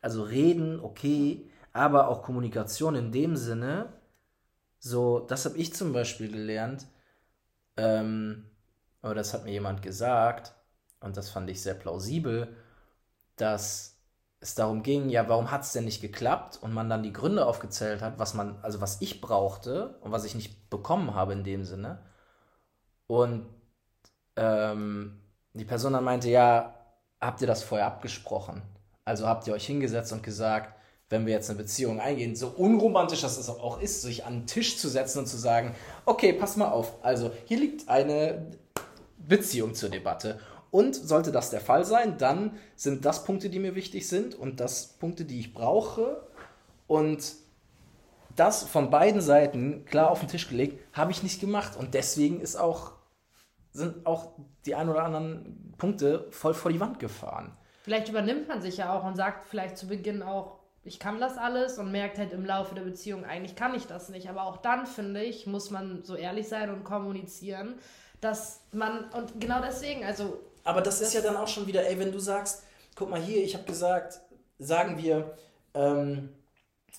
[0.00, 3.92] Also reden, okay, aber auch Kommunikation in dem Sinne,
[4.78, 6.86] so, das habe ich zum Beispiel gelernt,
[7.80, 8.44] ähm,
[9.00, 10.52] aber das hat mir jemand gesagt,
[11.00, 12.54] und das fand ich sehr plausibel,
[13.36, 13.96] dass
[14.40, 16.58] es darum ging, ja, warum hat es denn nicht geklappt?
[16.60, 20.24] Und man dann die Gründe aufgezählt hat, was man, also was ich brauchte und was
[20.24, 22.02] ich nicht bekommen habe in dem Sinne.
[23.06, 23.46] Und
[24.36, 25.20] ähm,
[25.54, 26.74] die Person dann meinte, ja,
[27.20, 28.62] habt ihr das vorher abgesprochen?
[29.04, 30.74] Also habt ihr euch hingesetzt und gesagt,
[31.10, 34.78] wenn wir jetzt eine Beziehung eingehen, so unromantisch das auch ist, sich an den Tisch
[34.78, 35.74] zu setzen und zu sagen,
[36.06, 38.46] okay, pass mal auf, also hier liegt eine
[39.18, 40.38] Beziehung zur Debatte.
[40.70, 44.60] Und sollte das der Fall sein, dann sind das Punkte, die mir wichtig sind und
[44.60, 46.22] das Punkte, die ich brauche.
[46.86, 47.34] Und
[48.36, 51.76] das von beiden Seiten klar auf den Tisch gelegt, habe ich nicht gemacht.
[51.76, 52.92] Und deswegen ist auch,
[53.72, 54.30] sind auch
[54.64, 57.56] die ein oder anderen Punkte voll vor die Wand gefahren.
[57.82, 60.59] Vielleicht übernimmt man sich ja auch und sagt vielleicht zu Beginn auch,
[60.90, 64.08] ich kann das alles und merkt halt im Laufe der Beziehung, eigentlich kann ich das
[64.08, 64.28] nicht.
[64.28, 67.76] Aber auch dann, finde ich, muss man so ehrlich sein und kommunizieren,
[68.20, 71.88] dass man, und genau deswegen, also aber das, das ist ja dann auch schon wieder,
[71.88, 72.64] ey, wenn du sagst,
[72.96, 74.20] guck mal hier, ich habe gesagt,
[74.58, 75.36] sagen wir,
[75.74, 76.30] ähm,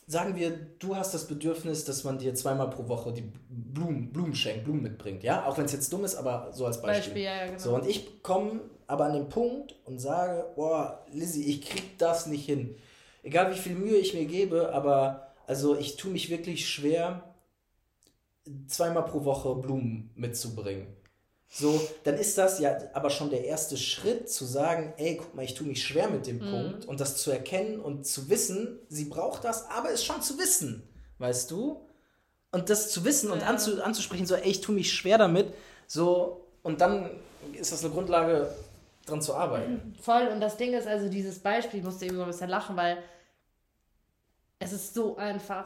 [0.08, 4.34] sagen wir, du hast das Bedürfnis, dass man dir zweimal pro Woche die Blumen, Blumen
[4.34, 5.46] schenkt, Blumen mitbringt, ja?
[5.46, 7.14] Auch wenn es jetzt dumm ist, aber so als Beispiel.
[7.14, 7.60] Beispiel ja, genau.
[7.60, 12.28] So, und ich komme aber an den Punkt und sage, boah, Lizzie, ich krieg das
[12.28, 12.78] nicht hin.
[13.24, 17.36] Egal wie viel Mühe ich mir gebe, aber also ich tue mich wirklich schwer,
[18.68, 20.88] zweimal pro Woche Blumen mitzubringen.
[21.54, 25.44] So, dann ist das ja aber schon der erste Schritt zu sagen, ey, guck mal,
[25.44, 26.50] ich tue mich schwer mit dem mhm.
[26.50, 30.40] Punkt und das zu erkennen und zu wissen, sie braucht das, aber es schon zu
[30.40, 31.86] wissen, weißt du?
[32.54, 33.34] Und das zu wissen ja.
[33.34, 35.54] und anzu, anzusprechen, so, ey, ich tue mich schwer damit,
[35.88, 37.10] so, und dann
[37.60, 38.54] ist das eine Grundlage,
[39.06, 39.96] dran zu arbeiten.
[40.02, 42.76] Voll, und das Ding ist also dieses Beispiel, ich musste eben so ein bisschen lachen,
[42.76, 42.98] weil
[44.60, 45.66] es ist so einfach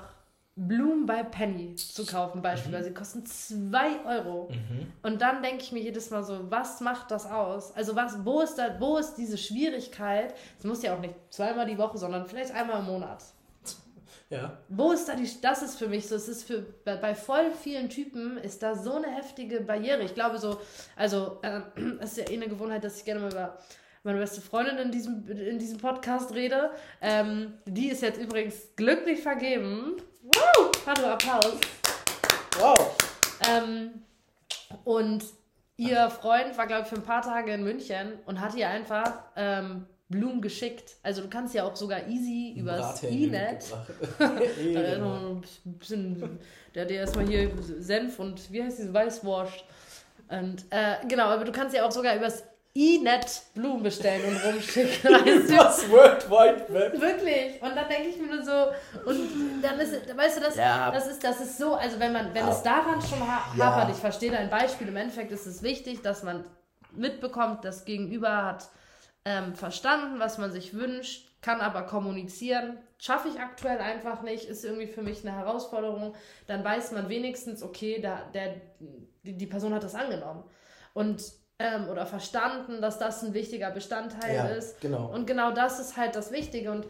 [0.58, 2.89] Blumen bei Penny zu kaufen, beispielsweise.
[2.89, 2.93] Mhm.
[2.93, 4.50] Die kosten 2 Euro.
[4.50, 4.91] Mhm.
[5.04, 7.76] Und dann denke ich mir jedes Mal so, was macht das aus?
[7.76, 10.34] Also was, wo ist da, wo ist diese Schwierigkeit?
[10.58, 13.21] Es muss ja auch nicht zweimal die Woche, sondern vielleicht einmal im Monat.
[14.30, 14.58] Ja.
[14.70, 17.90] Wo ist da die, das ist für mich so, es ist für, bei, voll vielen
[17.90, 20.02] Typen ist da so eine heftige Barriere.
[20.02, 20.60] Ich glaube so,
[20.96, 21.62] also, äh,
[22.00, 23.58] es ist ja eh eine Gewohnheit, dass ich gerne mal über
[24.04, 26.72] meine beste Freundin in diesem, in diesem Podcast rede.
[27.02, 29.98] Ähm, die ist jetzt übrigens glücklich vergeben.
[30.22, 30.72] Woo!
[30.86, 31.58] Hallo, Applaus.
[32.60, 32.98] Wow.
[33.48, 34.04] Ähm,
[34.84, 35.24] und
[35.78, 39.24] ihr Freund war, glaube ich, für ein paar Tage in München und hat ihr einfach
[39.36, 40.98] ähm, Blumen geschickt.
[41.02, 43.65] Also du kannst ja auch sogar easy übers E-Net.
[46.76, 49.63] der hat ja erstmal hier Senf und wie heißt diese Weißwurst.
[50.28, 52.44] Und äh, genau, aber du kannst ja auch sogar übers
[52.78, 55.13] E-Net Blumen bestellen und rumschicken.
[55.13, 55.56] Weißt du?
[55.56, 57.00] Das World Wide Web.
[57.00, 57.62] Wirklich.
[57.62, 58.72] Und dann denke ich mir nur so,
[59.10, 60.91] und dann ist, weißt du, das, ja.
[60.91, 62.52] das, ist, das ist so, also wenn man, wenn ja.
[62.52, 63.65] es daran schon ha ja.
[63.65, 66.44] hapert, ich verstehe dein Beispiel, im Endeffekt ist es wichtig, dass man
[66.91, 68.68] mitbekommt, das Gegenüber hat
[69.26, 72.78] ähm, verstanden, was man sich wünscht, kann aber kommunizieren.
[72.98, 76.16] Schaffe ich aktuell einfach nicht, ist irgendwie für mich eine Herausforderung.
[76.48, 78.56] Dann weiß man wenigstens, okay, da, der,
[79.24, 80.44] die, Person hat das angenommen.
[80.94, 81.24] Und
[81.60, 84.82] ähm, oder verstanden, dass das ein wichtiger Bestandteil ja, ist.
[84.82, 85.08] Genau.
[85.14, 86.72] Und genau das ist halt das Wichtige.
[86.72, 86.86] Und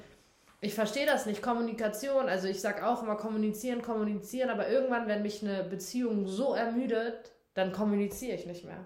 [0.62, 1.41] ich verstehe das nicht.
[1.41, 6.54] Kommunikation, also ich sage auch immer kommunizieren, kommunizieren, aber irgendwann, wenn mich eine Beziehung so
[6.54, 8.84] ermüdet, dann kommuniziere ich nicht mehr.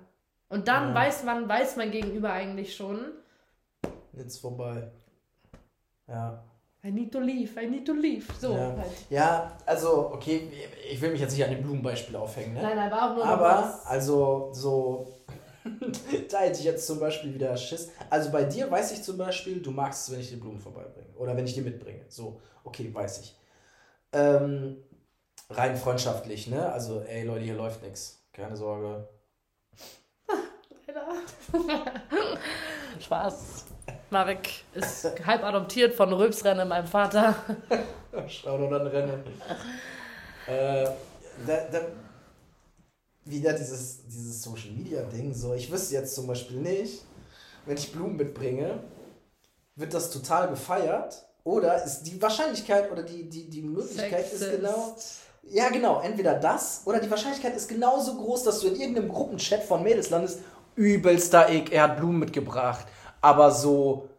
[0.50, 0.96] Und dann ja.
[0.96, 3.00] weiß man, weiß mein Gegenüber eigentlich schon.
[4.14, 4.92] Jetzt vorbei.
[6.08, 6.44] Ja.
[6.84, 8.26] I need to leave, I need to leave.
[8.40, 8.76] So ja.
[8.78, 8.92] halt.
[9.10, 10.50] Ja, also, okay,
[10.90, 12.62] ich will mich jetzt nicht an dem Blumenbeispiel aufhängen, ne?
[12.62, 15.20] Nein, nein, war auch nur Aber, also, so
[16.32, 17.92] da hätte ich jetzt zum Beispiel wieder Schiss.
[18.10, 21.14] Also bei dir weiß ich zum Beispiel, du magst es, wenn ich dir Blumen vorbeibringe.
[21.18, 22.06] Oder wenn ich dir mitbringe.
[22.08, 23.38] So, okay, weiß ich.
[24.14, 24.78] Ähm,
[25.50, 26.72] rein freundschaftlich, ne?
[26.72, 28.24] Also, ey Leute, hier läuft nichts.
[28.32, 29.08] Keine Sorge.
[33.00, 33.66] Spaß.
[34.12, 37.36] Marek ist halb adoptiert von Röpsrennen, meinem Vater.
[38.28, 39.24] Schau doch dann Rennen.
[40.48, 40.86] äh,
[41.46, 41.82] da, da,
[43.26, 45.34] wieder dieses, dieses Social Media Ding.
[45.34, 47.04] So, ich wüsste jetzt zum Beispiel nicht,
[47.66, 48.80] wenn ich Blumen mitbringe,
[49.76, 51.26] wird das total gefeiert.
[51.44, 54.42] Oder ist die Wahrscheinlichkeit oder die, die, die Möglichkeit Sexist.
[54.42, 54.96] ist genau.
[55.44, 56.02] Ja, genau.
[56.02, 60.10] Entweder das oder die Wahrscheinlichkeit ist genauso groß, dass du in irgendeinem Gruppenchat von Mädels
[60.10, 60.40] landest.
[60.76, 62.86] Übelster Ick, er hat Blumen mitgebracht.
[63.22, 64.10] Aber so,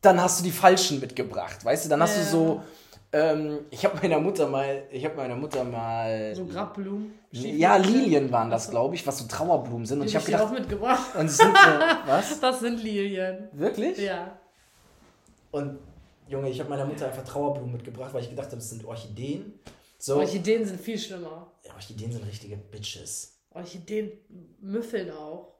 [0.00, 1.64] dann hast du die falschen mitgebracht.
[1.64, 2.22] Weißt du, dann hast ja.
[2.22, 2.62] du so
[3.12, 6.32] ähm, ich habe meiner Mutter mal, ich habe meiner Mutter mal.
[6.34, 7.12] So Grabblumen?
[7.32, 10.00] Ja, Lilien waren das, glaube ich, was so Trauerblumen sind.
[10.00, 10.42] Und ich habe gedacht.
[10.44, 11.16] auch mitgebracht.
[11.16, 11.70] Und sind so,
[12.06, 12.38] was?
[12.38, 13.48] Das sind Lilien.
[13.52, 13.98] Wirklich?
[13.98, 14.38] Ja.
[15.50, 15.78] Und
[16.28, 19.58] Junge, ich habe meiner Mutter einfach Trauerblumen mitgebracht, weil ich gedacht habe, das sind Orchideen.
[19.98, 20.16] So.
[20.16, 21.50] Orchideen sind viel schlimmer.
[21.64, 23.40] Ja, Orchideen sind richtige Bitches.
[23.50, 24.12] Orchideen
[24.60, 25.56] müffeln auch.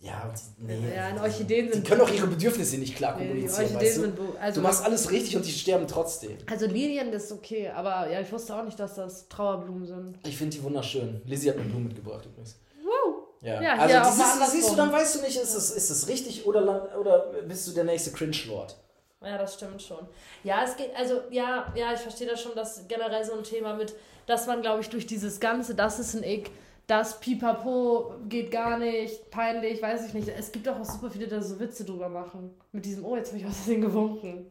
[0.00, 1.86] Ja, nee, ja, Orchideen sind.
[1.86, 3.70] Die können auch ihre Bedürfnisse nicht klar kommunizieren.
[3.72, 4.12] Nee, weißt du?
[4.38, 6.36] Also du machst alles richtig und die sterben trotzdem.
[6.46, 10.18] Also Lilien ist okay, aber ja, ich wusste auch nicht, dass das Trauerblumen sind.
[10.26, 11.22] Ich finde die wunderschön.
[11.24, 12.58] Lizzie hat mir Blumen mitgebracht übrigens.
[12.82, 13.28] Wow.
[13.40, 16.06] Ja, ja also ja, siehst, siehst du, dann weißt du nicht, ist es, ist es
[16.08, 18.76] richtig oder, oder bist du der nächste Cringe-Lord?
[19.22, 20.06] Ja, das stimmt schon.
[20.42, 23.74] Ja, es geht, also ja, ja, ich verstehe das schon, dass generell so ein Thema
[23.74, 23.94] mit,
[24.26, 26.50] dass man, glaube ich, durch dieses Ganze, das ist ein Ick,
[26.86, 30.28] das Pipapo geht gar nicht, peinlich, weiß ich nicht.
[30.28, 32.50] Es gibt auch super viele, die da so Witze drüber machen.
[32.72, 34.50] Mit diesem, oh, jetzt habe ich was Versehen gewunken.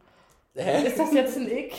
[0.56, 0.86] Hä?
[0.86, 1.72] Ist das jetzt ein Ick?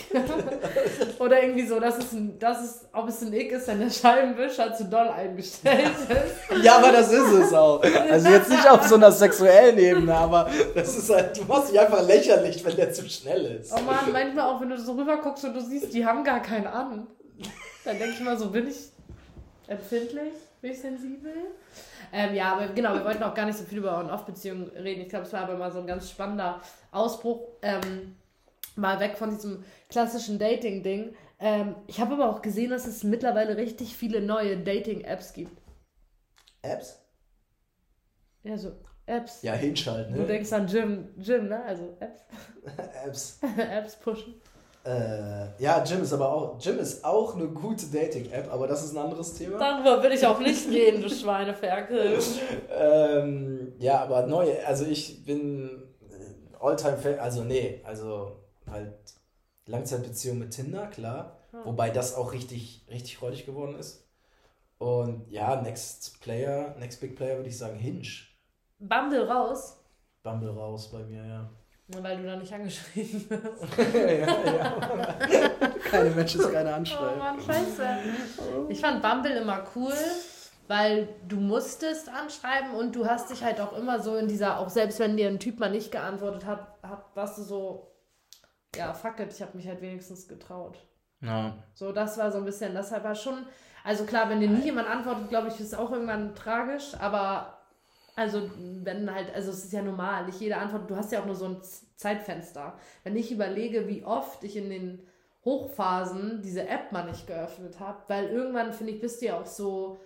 [1.20, 3.89] Oder irgendwie so, das ist ein, das ist, ob es ein Ick ist, wenn der
[3.89, 6.63] Scheibenwischer zu doll eingestellt ist.
[6.63, 7.82] ja, aber das ist es auch.
[7.82, 11.80] Also jetzt nicht auf so einer sexuellen Ebene, aber das ist halt, du machst dich
[11.80, 13.72] einfach lächerlich, wenn der zu schnell ist.
[13.72, 16.41] Oh man, manchmal auch, wenn du so rüber guckst und du siehst, die haben gar
[16.41, 17.08] keinen an.
[17.86, 18.94] Dann denke ich mal so, bin ich
[19.67, 21.34] empfindlich, bin ich sensibel.
[22.12, 25.01] Ähm, ja, aber genau, wir wollten auch gar nicht so viel über On-Off-Beziehungen reden.
[25.01, 27.47] Ich glaube, es war aber mal so ein ganz spannender Ausbruch.
[27.62, 28.15] Ähm,
[28.75, 31.15] mal weg von diesem klassischen Dating-Ding.
[31.39, 35.62] Ähm, ich habe aber auch gesehen, dass es mittlerweile richtig viele neue Dating-Apps gibt.
[36.62, 36.99] Apps?
[38.43, 38.71] Ja, so
[39.06, 39.41] Apps.
[39.43, 40.21] Ja, hinschalten, ne?
[40.21, 41.63] Du denkst an Gym, Gym, ne?
[41.63, 42.23] Also Apps.
[43.06, 43.39] Apps.
[43.58, 44.36] Apps pushen.
[44.86, 48.95] Äh, ja, Gym ist aber auch, Gym ist auch eine gute Dating-App, aber das ist
[48.95, 49.58] ein anderes Thema.
[49.58, 52.19] Darüber will ich auch nicht reden, du Schweineferkel.
[52.69, 55.82] ähm, ja, aber neu, also ich bin
[56.60, 58.34] Alltime, also nee, also
[58.69, 58.93] halt
[59.65, 61.39] Langzeitbeziehung mit Tinder, klar.
[61.50, 61.62] Hm.
[61.65, 64.08] Wobei das auch richtig, richtig freudig geworden ist.
[64.78, 68.08] Und ja, Next Player, Next Big Player würde ich sagen Hinge.
[68.78, 69.84] Bumble raus?
[70.21, 71.50] Bumble raus bei mir, ja.
[71.88, 73.78] Weil du da nicht angeschrieben wirst.
[73.93, 75.69] ja, ja.
[75.84, 77.13] keine Matches, keine Anschreiben.
[77.13, 77.88] Oh Mann, scheiße.
[78.69, 79.93] Ich fand Bumble immer cool,
[80.67, 84.69] weil du musstest anschreiben und du hast dich halt auch immer so in dieser, auch
[84.69, 87.91] selbst wenn dir ein Typ mal nicht geantwortet hat, hat warst du so,
[88.76, 90.80] ja, fuck it, ich habe mich halt wenigstens getraut.
[91.21, 91.56] Ja.
[91.76, 93.45] So, das war so ein bisschen, deshalb war schon,
[93.84, 97.55] also klar, wenn dir nie jemand antwortet, glaube ich, ist es auch irgendwann tragisch, aber
[98.15, 98.49] also,
[98.84, 101.36] wenn halt, also es ist ja normal, nicht jede Antwort, du hast ja auch nur
[101.36, 101.62] so ein
[101.97, 102.78] Zeitfenster.
[103.04, 105.06] Wenn ich überlege, wie oft ich in den
[105.43, 109.45] Hochphasen diese App mal nicht geöffnet habe, weil irgendwann, finde ich, bist du ja auch
[109.45, 109.99] so,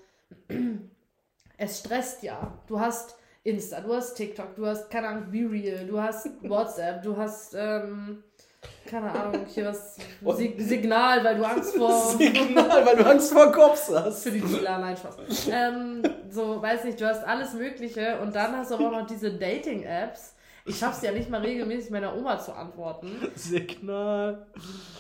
[1.58, 2.60] es stresst ja.
[2.68, 7.04] Du hast Insta, du hast TikTok, du hast, keine Ahnung, Be Real, du hast WhatsApp,
[7.04, 8.24] du hast, ähm,
[8.90, 9.98] keine Ahnung, hier was.
[10.38, 11.92] Sig Signal, weil du Angst vor.
[12.18, 14.24] Signal, weil du Angst vor Cops hast.
[14.24, 15.50] Für die Dealer, nein, Spaß.
[15.52, 19.08] Ähm, so, weiß nicht, du hast alles Mögliche und dann hast du aber auch noch
[19.08, 20.36] diese Dating-Apps.
[20.66, 23.10] Ich schaff's ja nicht mal regelmäßig meiner Oma zu antworten.
[23.36, 24.46] Signal.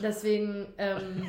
[0.01, 1.25] Deswegen, ähm,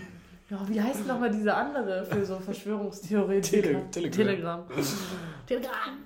[0.50, 3.90] oh, wie heißt nochmal diese andere für so Verschwörungstheoretiker?
[3.90, 4.10] Tele Telegram.
[4.10, 4.66] Telegram.
[5.46, 5.98] Telegram.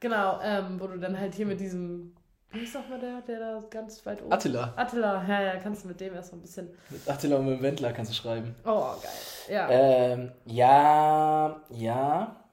[0.00, 2.12] Genau, ähm, wo du dann halt hier mit diesem
[2.50, 4.32] wie ist nochmal der, der da ganz weit oben?
[4.32, 4.72] Attila.
[4.76, 6.70] Attila, ja, ja, kannst du mit dem erst mal ein bisschen.
[6.88, 8.54] Mit Attila und mit dem Wendler kannst du schreiben.
[8.64, 9.10] Oh, geil.
[9.48, 9.68] Ja.
[9.70, 12.44] Ähm, ja, ja.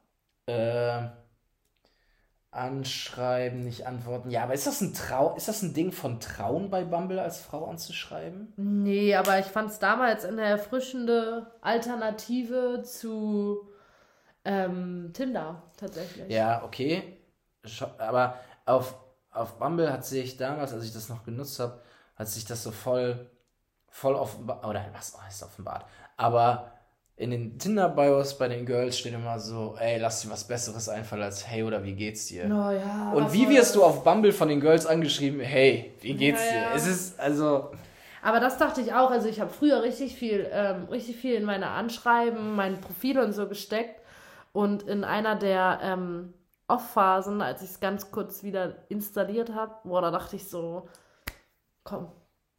[0.48, 1.08] Äh,
[2.56, 4.32] anschreiben, nicht antworten.
[4.32, 7.40] Ja, aber ist das ein Trau ist das ein Ding von Trauen bei Bumble als
[7.40, 8.54] Frau anzuschreiben?
[8.56, 13.68] Nee, aber ich fand es damals eine erfrischende Alternative zu
[14.46, 16.32] ähm, Tinder tatsächlich.
[16.32, 17.18] Ja, okay.
[17.98, 18.96] Aber auf
[19.36, 21.80] auf Bumble hat sich damals, als ich das noch genutzt habe,
[22.16, 23.30] hat sich das so voll,
[23.90, 25.86] voll offenbart, oder was heißt offenbart,
[26.18, 26.72] aber
[27.18, 31.24] in den Tinder-Bios bei den Girls steht immer so, ey, lass dir was Besseres einfallen
[31.24, 32.44] als hey oder wie geht's dir?
[32.46, 36.44] Oh, ja, Und wie wirst du auf Bumble von den Girls angeschrieben, hey, wie geht's
[36.46, 36.62] ja, dir?
[36.62, 36.76] Ja.
[36.76, 37.72] Es ist, also...
[38.22, 41.46] Aber das dachte ich auch, also ich habe früher richtig viel, ähm, richtig viel in
[41.46, 44.02] meine Anschreiben, mein Profil und so gesteckt
[44.52, 46.34] und in einer der ähm,
[46.68, 50.88] Off-Phasen, als ich es ganz kurz wieder installiert habe, boah, da dachte ich so,
[51.84, 52.12] komm,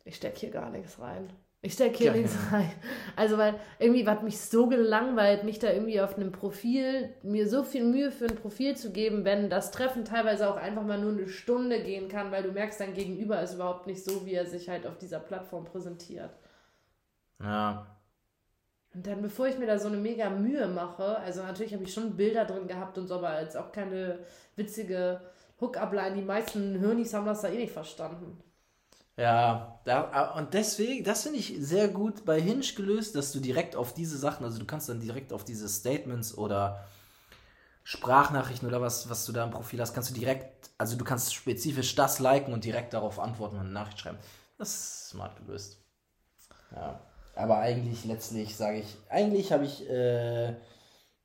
[0.04, 1.28] ich stecke hier gar nichts rein.
[1.62, 2.58] Ich stecke hier ja, nichts ja.
[2.58, 2.72] rein.
[3.16, 7.64] Also, weil irgendwie hat mich so gelangweilt, mich da irgendwie auf einem Profil, mir so
[7.64, 11.10] viel Mühe für ein Profil zu geben, wenn das Treffen teilweise auch einfach mal nur
[11.10, 14.46] eine Stunde gehen kann, weil du merkst, dein Gegenüber ist überhaupt nicht so, wie er
[14.46, 16.30] sich halt auf dieser Plattform präsentiert.
[17.40, 17.95] Ja,
[18.96, 21.92] und dann, bevor ich mir da so eine mega Mühe mache, also natürlich habe ich
[21.92, 24.20] schon Bilder drin gehabt und so, aber jetzt auch keine
[24.56, 25.20] witzige
[25.60, 26.16] Hook-Up-Line.
[26.16, 28.42] Die meisten Hirnis haben das da eh nicht verstanden.
[29.18, 33.76] Ja, da, und deswegen, das finde ich sehr gut bei Hinge gelöst, dass du direkt
[33.76, 36.86] auf diese Sachen, also du kannst dann direkt auf diese Statements oder
[37.84, 41.34] Sprachnachrichten oder was, was du da im Profil hast, kannst du direkt, also du kannst
[41.34, 44.18] spezifisch das liken und direkt darauf antworten und eine Nachricht schreiben.
[44.56, 45.82] Das ist smart gelöst.
[46.74, 46.98] Ja.
[47.36, 50.48] Aber eigentlich letztlich sage ich, eigentlich habe ich, äh,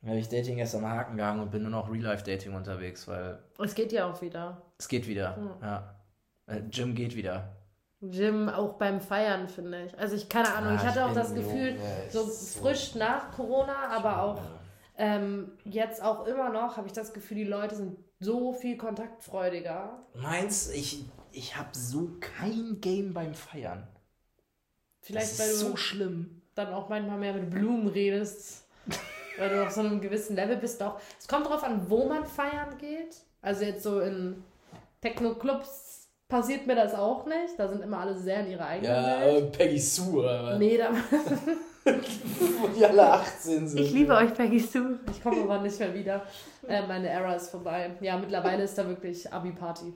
[0.05, 3.39] hab ich Dating erst am Haken gehangen und bin nur noch Real-Life-Dating unterwegs, weil.
[3.57, 4.61] Es geht ja auch wieder.
[4.77, 5.49] Es geht wieder, hm.
[5.61, 5.95] ja.
[6.47, 6.61] Äh,
[6.93, 7.55] geht wieder.
[8.01, 9.97] Gym auch beim Feiern, finde ich.
[9.97, 11.77] Also ich, keine Ahnung, ah, ich hatte ich auch das Gefühl,
[12.09, 14.41] so frisch nach Corona, aber auch
[14.97, 20.05] ähm, jetzt auch immer noch, habe ich das Gefühl, die Leute sind so viel kontaktfreudiger.
[20.15, 23.87] Meins, ich, ich habe so kein Game beim Feiern.
[25.01, 26.41] Vielleicht, weil du so schlimm.
[26.55, 28.65] dann auch manchmal mehr mit Blumen redest,
[29.37, 30.81] weil du auf so einem gewissen Level bist.
[30.83, 30.99] Auch.
[31.19, 33.15] Es kommt darauf an, wo man feiern geht.
[33.41, 34.43] Also jetzt so in
[35.01, 37.57] Techno-Clubs passiert mir das auch nicht.
[37.57, 39.43] Da sind immer alle sehr in ihrer eigenen ja, Welt.
[39.43, 40.59] Ja, Peggy Sue oder was?
[40.59, 40.91] Nee, da...
[41.83, 43.79] Wo die alle 18 sind.
[43.79, 44.99] Ich liebe euch, Peggy Sue.
[45.11, 46.21] Ich komme aber nicht mehr wieder.
[46.67, 47.89] Äh, meine Era ist vorbei.
[48.01, 49.91] Ja, mittlerweile ist da wirklich Abi-Party.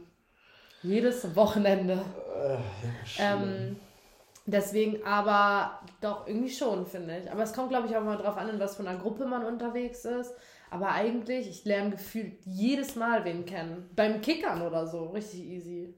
[0.81, 2.03] Jedes Wochenende.
[2.43, 2.57] Äh,
[3.19, 3.75] ähm,
[4.47, 7.31] Deswegen, aber doch irgendwie schon, finde ich.
[7.31, 9.43] Aber es kommt, glaube ich, auch mal drauf an, in was von einer Gruppe man
[9.43, 10.33] unterwegs ist.
[10.69, 13.89] Aber eigentlich, ich lerne gefühlt jedes Mal wen kennen.
[13.95, 15.95] Beim Kickern oder so, richtig easy.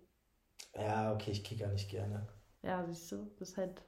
[0.76, 2.28] Ja, okay, ich kicker nicht gerne.
[2.62, 3.82] Ja, siehst du, bist halt.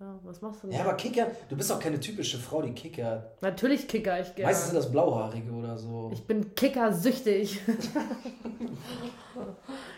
[0.00, 0.76] Ja, was machst du denn?
[0.76, 3.40] Ja, aber Kicker, du bist auch keine typische Frau, die kickert.
[3.40, 4.48] Natürlich kicker ich gerne.
[4.48, 6.10] Meistens sind das Blauhaarige oder so.
[6.12, 7.60] Ich bin Kicker-süchtig.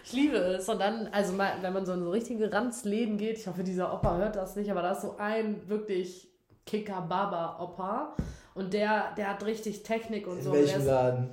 [0.05, 0.69] ich liebe es.
[0.69, 4.19] Und dann, also wenn man so in so richtige Ranzläden geht, ich hoffe, dieser Opa
[4.19, 6.29] hört das nicht, aber da ist so ein wirklich
[6.67, 8.15] Kicker-Baba-Opa.
[8.55, 10.53] Und der, der hat richtig Technik und in so.
[10.53, 11.31] In welchem Laden?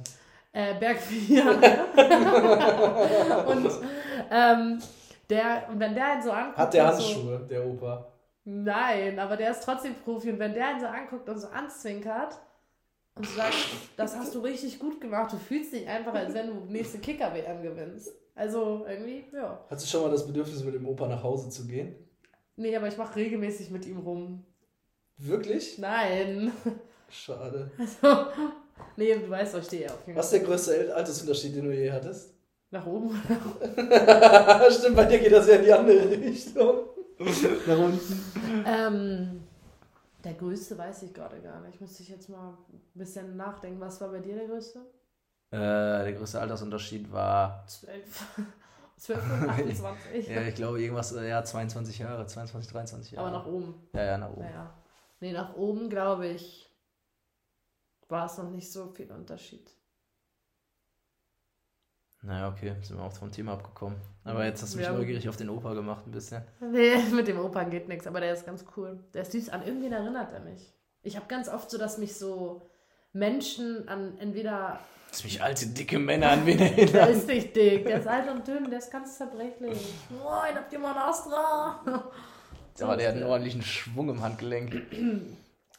[0.54, 1.44] Äh, Berg 4.
[3.46, 3.72] und
[4.32, 4.80] ähm,
[5.30, 6.58] der, und wenn der ihn so anguckt.
[6.58, 8.08] Hat der Handschuhe, so, der Opa?
[8.44, 10.32] Nein, aber der ist trotzdem Profi.
[10.32, 12.40] Und wenn der ihn so anguckt und so anzwinkert
[13.16, 13.54] und sagt,
[13.98, 17.62] das hast du richtig gut gemacht, du fühlst dich einfach, als wenn du nächste Kicker-WM
[17.62, 18.21] gewinnst.
[18.42, 19.64] Also irgendwie, ja.
[19.70, 21.94] Hast du schon mal das Bedürfnis, mit dem Opa nach Hause zu gehen?
[22.56, 24.44] Nee, aber ich mache regelmäßig mit ihm rum.
[25.18, 25.78] Wirklich?
[25.78, 26.52] Nein.
[27.08, 27.70] Schade.
[27.78, 28.32] Also,
[28.98, 30.16] nee, du weißt, ich stehe auf jeden Fall.
[30.16, 32.34] Was ist der größte Altersunterschied, den du je hattest?
[32.72, 33.12] Nach oben.
[34.72, 36.80] Stimmt, bei dir geht das ja in die andere Richtung.
[37.68, 38.66] Nach unten.
[38.66, 39.44] Ähm,
[40.24, 41.80] der größte weiß ich gerade gar nicht.
[41.80, 43.80] Müsste ich jetzt mal ein bisschen nachdenken.
[43.80, 44.82] Was war bei dir der größte?
[45.52, 47.66] Äh, der größte Altersunterschied war.
[47.68, 48.26] 12.
[48.98, 50.28] 12 und 28.
[50.30, 53.28] ja, ich glaube irgendwas, ja, 22 Jahre, 22, 23 Jahre.
[53.28, 53.76] Aber nach oben.
[53.94, 54.44] Ja, ja, nach oben.
[54.44, 54.74] Ja,
[55.22, 56.68] Nee, nach oben, glaube ich,
[58.10, 59.70] war es noch nicht so viel Unterschied.
[62.24, 64.00] Naja, okay, sind wir auch vom Thema abgekommen.
[64.24, 64.94] Aber jetzt hast du mich ja.
[64.94, 66.44] neugierig auf den Opa gemacht ein bisschen.
[66.60, 69.04] Nee, mit dem Opa geht nichts, aber der ist ganz cool.
[69.14, 70.74] Der ist süß, an irgendwen erinnert er mich.
[71.04, 72.70] Ich habe ganz oft so, dass mich so
[73.14, 74.80] Menschen an entweder.
[75.12, 76.94] Dass mich alte, dicke Männer an wen erinnern.
[76.94, 79.78] der ist nicht dick, der ist alt und dünn, der ist ganz zerbrechlich.
[80.10, 81.82] Moin, habt ihr mal einen Astra?
[82.80, 84.74] Aber der hat einen ordentlichen Schwung im Handgelenk.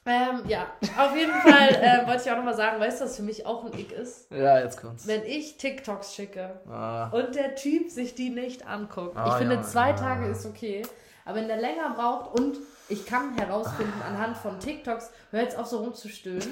[0.05, 0.66] Ähm, ja,
[0.99, 3.64] auf jeden Fall äh, wollte ich auch nochmal sagen, weißt du, was für mich auch
[3.64, 4.31] ein Ick ist?
[4.31, 5.07] Ja, jetzt kommt's.
[5.07, 7.09] Wenn ich TikToks schicke ah.
[7.11, 9.16] und der Typ sich die nicht anguckt.
[9.16, 9.97] Ah, ich finde, ja, zwei ja.
[9.97, 10.83] Tage ist okay.
[11.25, 15.66] Aber wenn der länger braucht und ich kann herausfinden anhand von TikToks, hör jetzt auf
[15.66, 16.49] so rumzustöhnen,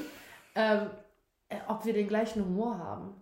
[0.55, 0.87] ähm, äh,
[1.69, 3.15] ob wir den gleichen Humor haben.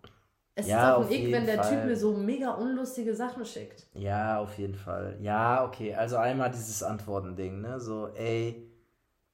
[0.54, 1.76] Es ja, ist auch ein Ick, wenn der Fall.
[1.76, 3.86] Typ mir so mega unlustige Sachen schickt.
[3.94, 5.16] Ja, auf jeden Fall.
[5.20, 5.94] Ja, okay.
[5.94, 7.78] Also einmal dieses Antworten-Ding, ne?
[7.78, 8.68] So, ey,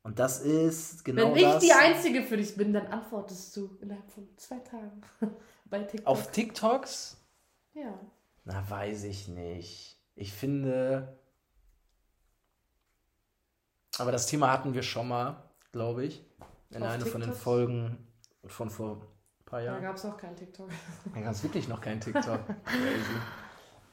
[0.05, 1.63] und das ist genau Wenn ich das.
[1.65, 5.01] die Einzige für dich bin, dann antwortest du innerhalb von zwei Tagen
[5.65, 6.07] bei TikTok.
[6.07, 7.17] Auf TikToks?
[7.73, 7.99] Ja.
[8.45, 9.99] Na, weiß ich nicht.
[10.15, 11.19] Ich finde.
[13.97, 16.23] Aber das Thema hatten wir schon mal, glaube ich.
[16.69, 17.11] In Auf einer TikToks?
[17.11, 18.07] von den Folgen
[18.47, 19.83] von vor ein paar Jahren.
[19.83, 20.69] Da gab es noch keinen TikTok.
[21.15, 22.41] Da gab es wirklich noch keinen TikTok.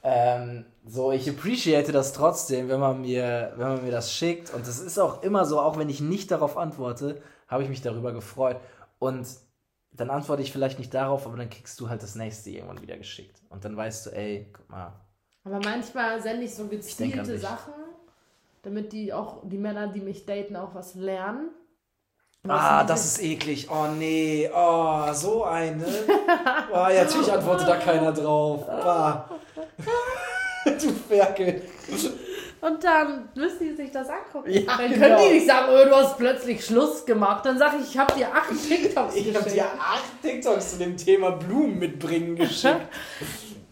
[0.04, 4.54] Ähm, so, ich appreciate das trotzdem, wenn man mir, wenn man mir das schickt.
[4.54, 7.82] Und es ist auch immer so, auch wenn ich nicht darauf antworte, habe ich mich
[7.82, 8.58] darüber gefreut.
[8.98, 9.28] Und
[9.92, 12.98] dann antworte ich vielleicht nicht darauf, aber dann kriegst du halt das nächste irgendwann wieder
[12.98, 13.42] geschickt.
[13.50, 14.94] Und dann weißt du, ey, guck mal.
[15.44, 17.74] Aber manchmal sende ich so gezielte ich Sachen,
[18.64, 21.50] damit die auch, die Männer, die mich daten, auch was lernen.
[22.48, 23.68] Ah, das ist eklig.
[23.70, 25.86] Oh nee, oh, so eine.
[26.74, 28.66] Oh, ja, natürlich antwortet da keiner drauf.
[28.66, 29.30] Bah.
[30.66, 31.62] du Ferkel.
[32.62, 34.52] Und dann müssen die sich das angucken.
[34.52, 35.06] Ja, dann genau.
[35.06, 37.46] können die nicht sagen, oh, du hast plötzlich Schluss gemacht.
[37.46, 40.96] Dann sage ich, ich habe dir acht TikToks Ich habe dir acht TikToks zu dem
[40.96, 42.88] Thema Blumen mitbringen geschickt.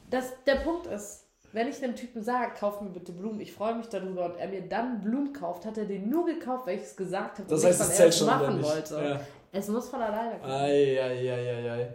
[0.10, 3.76] das, der Punkt ist, wenn ich einem Typen sage, kauf mir bitte Blumen, ich freue
[3.76, 6.84] mich darüber und er mir dann Blumen kauft, hat er den nur gekauft, weil ich
[6.84, 8.96] es gesagt habe das heißt, es er machen wollte.
[8.96, 9.22] Ja.
[9.52, 10.52] Es muss von alleine kommen.
[10.52, 11.94] Ei, ei, ei, ei.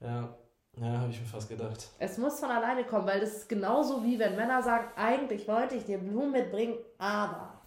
[0.00, 0.34] Ja.
[0.80, 1.88] Ja, habe ich mir fast gedacht.
[2.00, 5.76] Es muss von alleine kommen, weil das ist genauso wie wenn Männer sagen, eigentlich wollte
[5.76, 7.62] ich dir Blumen mitbringen, aber.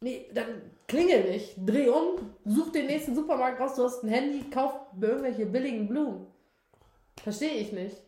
[0.00, 1.56] Nee, dann klingel nicht.
[1.58, 6.26] Dreh um, such den nächsten Supermarkt raus, du hast ein Handy, kauf irgendwelche billigen Blumen.
[7.22, 8.05] Verstehe ich nicht.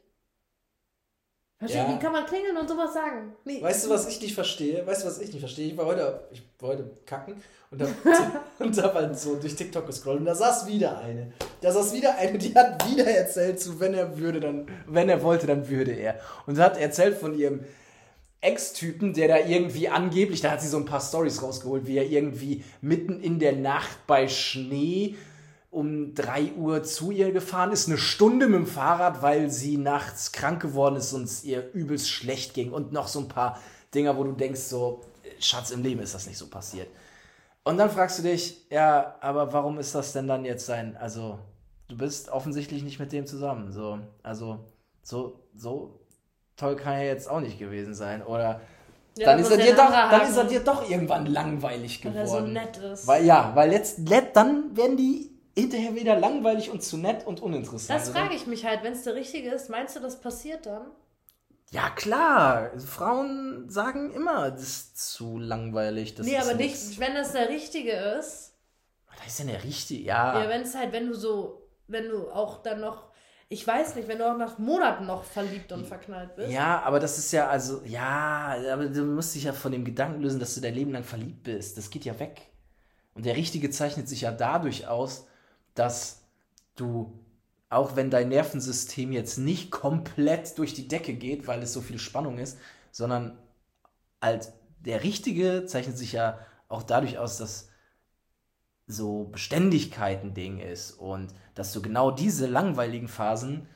[1.58, 1.92] Verstehe, ja.
[1.92, 3.32] wie kann man klingeln und sowas sagen?
[3.44, 3.60] Nee.
[3.60, 4.86] Weißt du, was ich nicht verstehe?
[4.86, 5.66] Weißt du, was ich nicht verstehe?
[5.66, 7.34] Ich war heute, ich war heute kacken
[7.72, 7.88] und hab,
[8.60, 11.32] und hab halt so durch TikTok gescrollt und da saß wieder eine.
[11.60, 15.20] Da saß wieder eine, die hat wieder erzählt, so wenn er würde, dann, wenn er
[15.24, 16.20] wollte, dann würde er.
[16.46, 17.64] Und hat erzählt von ihrem
[18.40, 22.06] Ex-Typen, der da irgendwie angeblich, da hat sie so ein paar Stories rausgeholt, wie er
[22.06, 25.16] irgendwie mitten in der Nacht bei Schnee
[25.78, 30.32] um 3 Uhr zu ihr gefahren ist, eine Stunde mit dem Fahrrad, weil sie nachts
[30.32, 33.60] krank geworden ist und es ihr übelst schlecht ging und noch so ein paar
[33.94, 35.02] Dinger, wo du denkst so,
[35.38, 36.88] Schatz, im Leben ist das nicht so passiert.
[37.62, 41.38] Und dann fragst du dich, ja, aber warum ist das denn dann jetzt sein, also
[41.86, 44.58] du bist offensichtlich nicht mit dem zusammen, so, also
[45.02, 46.00] so, so
[46.56, 48.60] toll kann er jetzt auch nicht gewesen sein oder
[49.16, 52.16] Ja, dann, ist er dir doch, dann ist er dir doch irgendwann langweilig geworden.
[52.16, 53.06] Weil er so nett ist.
[53.06, 54.00] Weil, ja, weil jetzt,
[54.34, 55.27] dann werden die
[55.60, 58.00] hinterher wieder langweilig und zu nett und uninteressant.
[58.00, 60.90] Das frage ich mich halt, wenn es der richtige ist, meinst du, das passiert dann?
[61.70, 62.70] Ja, klar.
[62.78, 66.14] Frauen sagen immer, das ist zu langweilig.
[66.14, 68.54] Das nee, aber nicht, wenn das der richtige ist.
[69.18, 70.04] Was ist denn der richtige?
[70.04, 70.42] Ja.
[70.42, 73.08] Ja, wenn es halt, wenn du so, wenn du auch dann noch,
[73.50, 76.52] ich weiß nicht, wenn du auch nach Monaten noch verliebt und verknallt bist.
[76.52, 80.22] Ja, aber das ist ja, also, ja, aber du musst dich ja von dem Gedanken
[80.22, 81.76] lösen, dass du dein Leben lang verliebt bist.
[81.76, 82.42] Das geht ja weg.
[83.14, 85.26] Und der Richtige zeichnet sich ja dadurch aus,
[85.78, 86.24] dass
[86.76, 87.18] du,
[87.68, 91.98] auch wenn dein Nervensystem jetzt nicht komplett durch die Decke geht, weil es so viel
[91.98, 92.58] Spannung ist,
[92.90, 93.38] sondern
[94.20, 97.68] als der Richtige zeichnet sich ja auch dadurch aus, dass
[98.86, 103.68] so Beständigkeit ein Ding ist und dass du genau diese langweiligen Phasen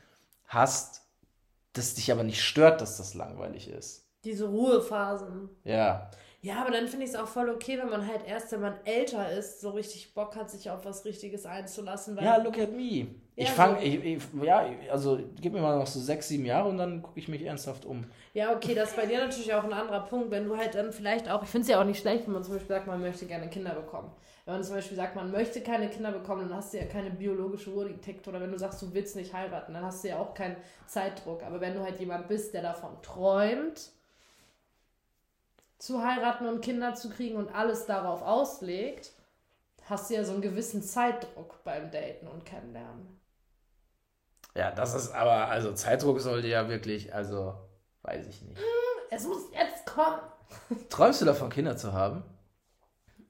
[0.45, 1.03] hast,
[1.73, 4.07] das dich aber nicht stört, dass das langweilig ist.
[4.23, 5.49] Diese Ruhephasen.
[5.63, 6.09] Ja.
[6.43, 8.75] Ja, aber dann finde ich es auch voll okay, wenn man halt erst, wenn man
[8.83, 12.17] älter ist, so richtig Bock hat, sich auf was Richtiges einzulassen.
[12.21, 13.07] ja, look at me.
[13.35, 13.81] Ja, ich fange, so.
[13.81, 17.17] ich, ich, ja, also gib mir mal noch so sechs, sieben Jahre und dann gucke
[17.17, 18.03] ich mich ernsthaft um.
[18.33, 20.91] Ja, okay, das ist bei dir natürlich auch ein anderer Punkt, wenn du halt dann
[20.91, 22.99] vielleicht auch, ich finde es ja auch nicht schlecht, wenn man zum Beispiel sagt, man
[22.99, 24.11] möchte gerne Kinder bekommen.
[24.43, 27.09] Wenn man zum Beispiel sagt, man möchte keine Kinder bekommen, dann hast du ja keine
[27.09, 28.27] biologische Uhr, die tickt.
[28.27, 31.41] Oder wenn du sagst, du willst nicht heiraten, dann hast du ja auch keinen Zeitdruck.
[31.43, 33.93] Aber wenn du halt jemand bist, der davon träumt,
[35.83, 39.11] zu heiraten und Kinder zu kriegen und alles darauf auslegt,
[39.89, 43.19] hast du ja so einen gewissen Zeitdruck beim Daten und Kennenlernen.
[44.55, 47.55] Ja, das ist aber, also Zeitdruck sollte ja wirklich, also
[48.03, 48.61] weiß ich nicht.
[49.09, 50.21] Es muss jetzt kommen.
[50.89, 52.23] Träumst du davon, Kinder zu haben?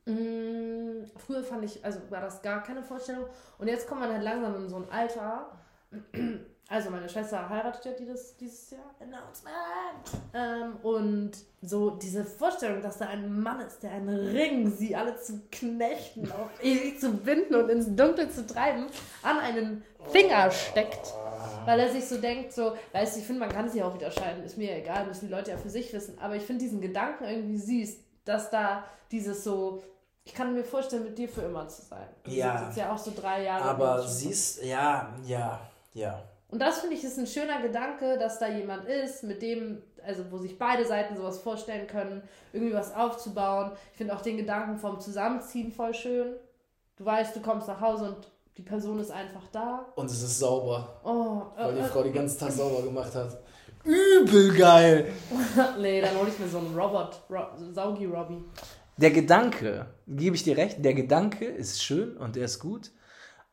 [0.06, 3.26] Mm, früher fand ich, also war das gar keine Vorstellung.
[3.58, 5.58] Und jetzt kommt man halt langsam in so ein Alter,
[6.70, 8.95] also meine Schwester heiratet ja dieses, dieses Jahr.
[8.99, 9.53] Announcement!
[10.34, 15.16] Ähm, und so diese Vorstellung, dass da ein Mann ist, der einen Ring, sie alle
[15.18, 18.88] zu knechten, auf ewig zu binden und ins Dunkel zu treiben,
[19.22, 21.14] an einen Finger steckt.
[21.66, 24.11] Weil er sich so denkt, so, weißt du, ich finde, man kann sich auch wieder
[24.11, 26.18] scheiden, ist mir egal, müssen die Leute ja für sich wissen.
[26.20, 29.84] Aber ich finde diesen Gedanken irgendwie süß, dass da dieses so,
[30.24, 32.07] ich kann mir vorstellen, mit dir für immer zu sein.
[32.24, 32.66] Du ja.
[32.66, 33.64] jetzt ja auch so drei Jahre.
[33.64, 35.59] Aber siehst, ja, ja,
[35.93, 36.24] ja.
[36.54, 40.24] Und das finde ich ist ein schöner Gedanke, dass da jemand ist, mit dem, also
[40.30, 43.72] wo sich beide Seiten sowas vorstellen können, irgendwie was aufzubauen.
[43.91, 46.36] Ich finde auch den Gedanken vom Zusammenziehen voll schön.
[46.95, 49.88] Du weißt, du kommst nach Hause und die Person ist einfach da.
[49.95, 51.01] Und es ist sauber.
[51.04, 53.36] Oh, weil die äh, Frau den ganzen Tag sauber gemacht hat.
[53.84, 55.12] Übel geil!
[55.80, 58.45] nee, dann hole ich mir so einen Robot, Ro Saugi Robby.
[58.97, 62.91] Der Gedanke, gebe ich dir recht, der Gedanke ist schön und der ist gut,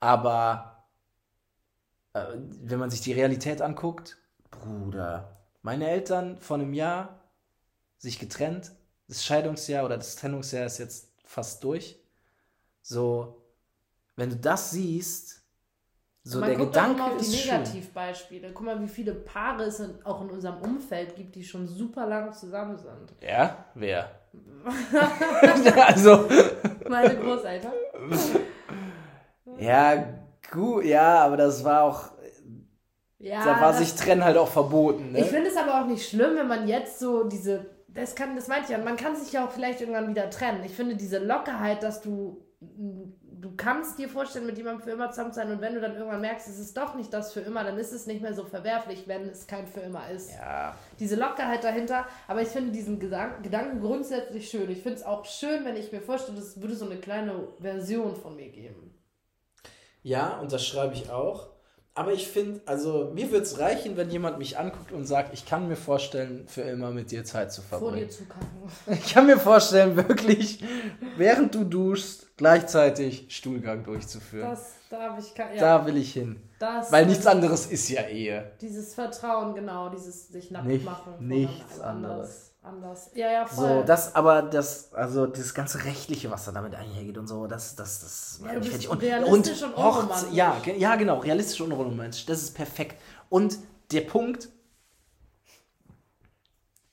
[0.01, 0.80] aber äh,
[2.13, 4.17] wenn man sich die Realität anguckt,
[4.51, 7.21] Bruder, meine Eltern vor einem Jahr
[7.99, 8.73] sich getrennt,
[9.09, 11.99] das Scheidungsjahr oder das Trennungsjahr ist jetzt fast durch.
[12.83, 13.43] So,
[14.17, 15.41] wenn du das siehst,
[16.23, 18.53] so man der guckt Gedanke mal auf die Negativbeispiele.
[18.53, 22.33] Guck mal, wie viele Paare es auch in unserem Umfeld gibt, die schon super lang
[22.33, 23.15] zusammen sind.
[23.21, 24.11] Ja, wer?
[25.87, 26.29] also
[26.89, 27.73] meine Großeltern.
[29.59, 30.21] ja,
[30.51, 32.11] Gut, ja, aber das war auch.
[33.19, 35.13] Ja, da war sich Trennen halt auch verboten.
[35.13, 35.21] Ne?
[35.21, 37.67] Ich finde es aber auch nicht schlimm, wenn man jetzt so diese.
[37.89, 40.63] Das kann, das meinte ich ja, man kann sich ja auch vielleicht irgendwann wieder trennen.
[40.65, 42.47] Ich finde diese Lockerheit, dass du
[43.41, 46.21] du kannst dir vorstellen, mit jemandem für immer zusammen sein und wenn du dann irgendwann
[46.21, 49.05] merkst, es ist doch nicht das für immer, dann ist es nicht mehr so verwerflich,
[49.07, 50.33] wenn es kein für immer ist.
[50.33, 50.77] Ja.
[50.99, 54.71] Diese Lockerheit dahinter, aber ich finde diesen Gedanken, Gedanken grundsätzlich schön.
[54.71, 58.15] Ich finde es auch schön, wenn ich mir vorstelle, es würde so eine kleine Version
[58.15, 58.95] von mir geben.
[60.03, 61.51] Ja, und das schreibe ich auch.
[61.93, 65.45] Aber ich finde, also mir würde es reichen, wenn jemand mich anguckt und sagt, ich
[65.45, 67.93] kann mir vorstellen, für immer mit dir Zeit zu verbringen.
[67.93, 68.49] Vor dir zu kacken.
[69.05, 70.63] Ich kann mir vorstellen, wirklich,
[71.17, 74.51] während du duschst, gleichzeitig Stuhlgang durchzuführen.
[74.51, 75.49] Das, da, ich, ja.
[75.59, 76.41] da will ich hin.
[76.61, 78.53] Das, Weil nichts anderes ist ja Ehe.
[78.61, 81.15] Dieses Vertrauen, genau, dieses sich nackt machen.
[81.19, 83.11] Nichts anderes anders.
[83.15, 83.81] Ja, ja, voll.
[83.81, 87.77] So, das, aber das, also das ganze Rechtliche, was da damit einhergeht und so, das,
[87.77, 88.89] das, das ja, fertig.
[88.89, 90.33] Und, realistisch und, und unromantisch.
[90.33, 92.27] Ja, ja, genau, realistisch und unromantisch.
[92.27, 93.01] Das ist perfekt.
[93.29, 93.59] Und
[93.93, 94.49] der Punkt,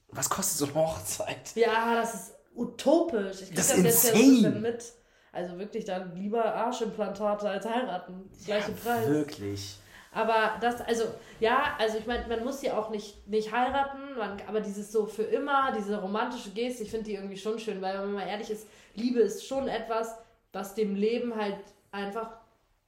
[0.09, 1.55] was kostet so eine Hochzeit?
[1.55, 3.41] Ja, das ist utopisch.
[3.41, 4.93] Ich krieg das, das jetzt ja mit.
[5.32, 8.30] Also wirklich dann lieber Arschimplantate als heiraten.
[8.43, 9.07] Gleiche ja, Preis.
[9.07, 9.80] Wirklich.
[10.18, 11.03] Aber das, also,
[11.39, 15.05] ja, also ich meine, man muss ja auch nicht, nicht heiraten, man, aber dieses so
[15.05, 18.28] für immer, diese romantische Geste, ich finde die irgendwie schon schön, weil wenn man mal
[18.28, 18.65] ehrlich ist,
[18.95, 20.18] Liebe ist schon etwas,
[20.53, 21.59] was dem Leben halt
[21.91, 22.32] einfach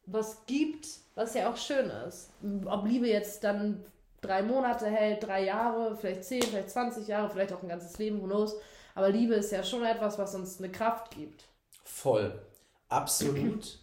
[0.07, 2.31] was gibt, was ja auch schön ist.
[2.65, 3.85] Ob Liebe jetzt dann
[4.21, 8.23] drei Monate hält, drei Jahre, vielleicht zehn, vielleicht 20 Jahre, vielleicht auch ein ganzes Leben,
[8.23, 8.55] who knows.
[8.95, 11.43] Aber Liebe ist ja schon etwas, was uns eine Kraft gibt.
[11.83, 12.41] Voll.
[12.87, 13.77] Absolut.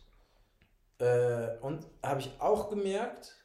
[0.99, 3.36] äh, und habe ich auch gemerkt,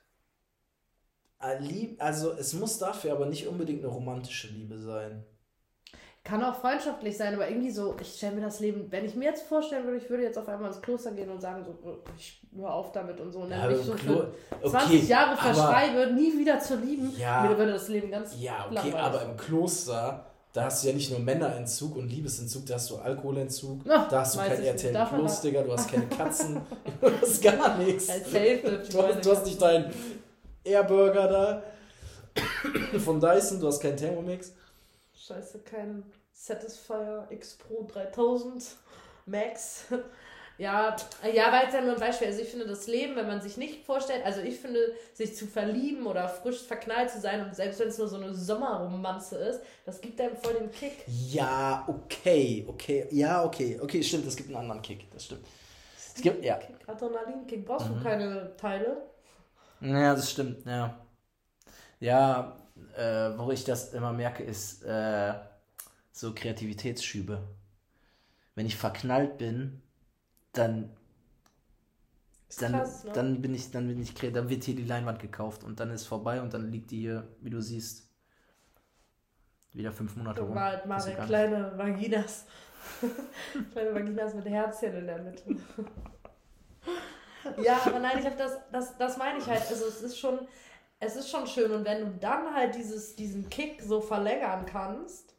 [2.00, 5.24] also es muss dafür aber nicht unbedingt eine romantische Liebe sein.
[6.24, 9.26] Kann auch freundschaftlich sein, aber irgendwie so, ich stelle mir das Leben, wenn ich mir
[9.26, 11.98] jetzt vorstellen würde, ich würde jetzt auf einmal ins Kloster gehen und sagen, so, oh,
[12.16, 14.32] ich hör auf damit und so, und dann ja, mich so für
[14.62, 18.68] okay, 20 Jahre verschreibe, nie wieder zu lieben, ja, mir würde das Leben ganz Ja,
[18.70, 22.92] okay, aber im Kloster, da hast du ja nicht nur Männerentzug und Liebesentzug, da hast
[22.92, 26.62] du Alkoholentzug, Ach, da hast du kein RTL Plus, Digga, du hast keine Katzen,
[27.02, 28.06] du hast gar nichts.
[28.92, 29.92] Du hast, du hast nicht deinen
[30.64, 31.64] Airburger da
[33.00, 34.54] von Dyson, du hast keinen Thermomix.
[35.14, 36.04] Scheiße, kein
[36.34, 38.64] Satisfyer X Pro 3000
[39.26, 39.86] Max.
[40.58, 40.96] Ja,
[41.34, 42.28] ja, weil es ja nur ein Beispiel.
[42.28, 45.48] Also ich finde das Leben, wenn man sich nicht vorstellt, also ich finde, sich zu
[45.48, 49.62] verlieben oder frisch verknallt zu sein und selbst wenn es nur so eine Sommerromanze ist,
[49.86, 51.04] das gibt einem voll den Kick.
[51.08, 55.48] Ja, okay, okay, ja, okay, okay, stimmt, es gibt einen anderen Kick, das stimmt.
[56.16, 56.58] Es gibt, ja.
[56.58, 57.98] Kick, Adrenalin-Kick, brauchst mhm.
[57.98, 59.11] du keine Teile?
[59.82, 61.06] Ja, das stimmt, ja.
[62.00, 62.58] Ja,
[62.98, 65.34] äh, wo ich das immer merke, ist äh,
[66.12, 67.42] so Kreativitätsschübe.
[68.56, 69.82] Wenn ich verknallt bin,
[70.54, 70.92] dann
[72.60, 73.12] dann, krass, ne?
[73.14, 76.06] dann bin ich, dann bin ich, dann wird hier die Leinwand gekauft und dann ist
[76.06, 78.10] vorbei und dann liegt die hier, wie du siehst,
[79.74, 80.54] wieder fünf Monate rum.
[80.54, 82.46] Mal, mal kleine Vaginas.
[83.72, 85.44] kleine Vaginas mit Herzchen in der Mitte.
[87.62, 89.62] Ja, aber nein, ich habe das, das, das meine ich halt.
[89.70, 90.40] Also es ist schon,
[91.00, 95.36] es ist schon schön und wenn du dann halt dieses, diesen Kick so verlängern kannst,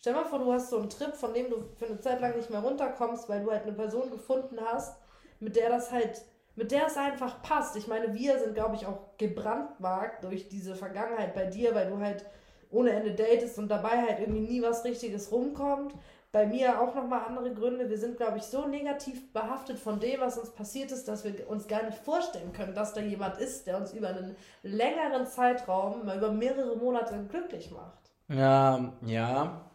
[0.00, 2.36] stell mal vor, du hast so einen Trip, von dem du für eine Zeit lang
[2.36, 4.96] nicht mehr runterkommst, weil du halt eine Person gefunden hast,
[5.40, 6.22] mit der das halt,
[6.56, 7.76] mit der es einfach passt.
[7.76, 11.98] Ich meine, wir sind, glaube ich, auch gebrandmarkt durch diese Vergangenheit bei dir, weil du
[11.98, 12.24] halt
[12.70, 15.94] ohne Ende datest und dabei halt irgendwie nie was Richtiges rumkommt
[16.34, 17.88] bei mir auch nochmal andere Gründe.
[17.88, 21.48] Wir sind, glaube ich, so negativ behaftet von dem, was uns passiert ist, dass wir
[21.48, 26.02] uns gar nicht vorstellen können, dass da jemand ist, der uns über einen längeren Zeitraum,
[26.02, 28.10] über mehrere Monate glücklich macht.
[28.26, 29.70] Ja, ja,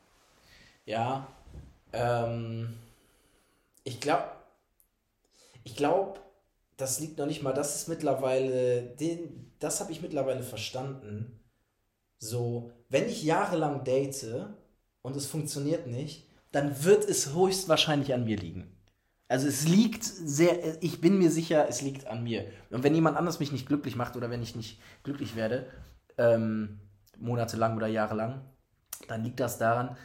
[0.84, 1.28] ja.
[1.94, 2.78] Ähm,
[3.86, 4.26] ich glaube,
[5.64, 6.20] ich glaube,
[6.76, 11.40] das liegt noch nicht mal, das ist mittlerweile, den, das habe ich mittlerweile verstanden.
[12.18, 14.50] So, wenn ich jahrelang date
[15.04, 18.76] und es funktioniert nicht, dann wird es höchstwahrscheinlich an mir liegen.
[19.28, 22.52] Also es liegt sehr, ich bin mir sicher, es liegt an mir.
[22.72, 25.68] Und wenn jemand anders mich nicht glücklich macht oder wenn ich nicht glücklich werde,
[26.18, 26.80] ähm,
[27.18, 28.42] monatelang oder jahrelang,
[29.08, 29.96] dann liegt das daran,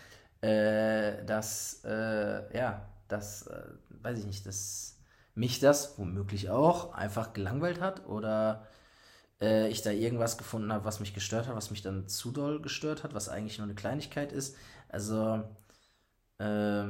[0.43, 3.63] äh, dass, äh, ja, dass, äh,
[4.03, 4.99] weiß ich nicht, dass
[5.35, 8.67] mich das womöglich auch einfach gelangweilt hat oder
[9.41, 12.61] äh, ich da irgendwas gefunden habe, was mich gestört hat, was mich dann zu doll
[12.61, 14.57] gestört hat, was eigentlich nur eine Kleinigkeit ist.
[14.89, 15.43] Also
[16.39, 16.89] äh,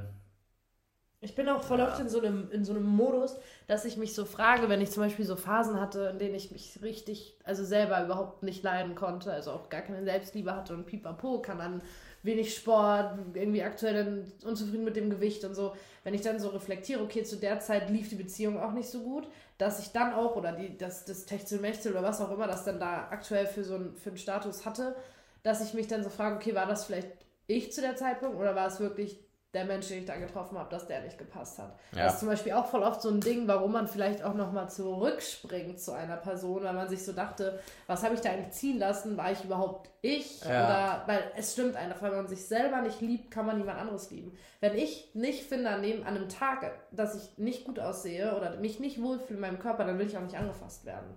[1.25, 4.15] ich bin auch voll oft in so, einem, in so einem Modus, dass ich mich
[4.15, 7.65] so frage, wenn ich zum Beispiel so Phasen hatte, in denen ich mich richtig, also
[7.65, 11.81] selber überhaupt nicht leiden konnte, also auch gar keine Selbstliebe hatte und pipapo, kann dann
[12.23, 15.75] wenig Sport, irgendwie aktuell unzufrieden mit dem Gewicht und so.
[16.03, 19.01] Wenn ich dann so reflektiere, okay, zu der Zeit lief die Beziehung auch nicht so
[19.01, 19.27] gut,
[19.57, 22.79] dass ich dann auch, oder die, das, das Techtelmechtel oder was auch immer, das dann
[22.79, 24.95] da aktuell für so einen, für einen Status hatte,
[25.43, 27.09] dass ich mich dann so frage, okay, war das vielleicht
[27.47, 29.19] ich zu der Zeitpunkt oder war es wirklich
[29.55, 31.79] der Mensch, den ich da getroffen habe, dass der nicht gepasst hat.
[31.93, 32.05] Ja.
[32.05, 34.69] Das ist zum Beispiel auch voll oft so ein Ding, warum man vielleicht auch nochmal
[34.69, 38.79] zurückspringt zu einer Person, weil man sich so dachte, was habe ich da eigentlich ziehen
[38.79, 39.17] lassen?
[39.17, 40.43] War ich überhaupt ich?
[40.45, 40.49] Ja.
[40.49, 44.11] Oder, weil es stimmt einfach, wenn man sich selber nicht liebt, kann man niemand anderes
[44.11, 44.37] lieben.
[44.61, 48.57] Wenn ich nicht finde an, dem, an einem Tag, dass ich nicht gut aussehe oder
[48.57, 51.15] mich nicht wohlfühle in meinem Körper, dann will ich auch nicht angefasst werden.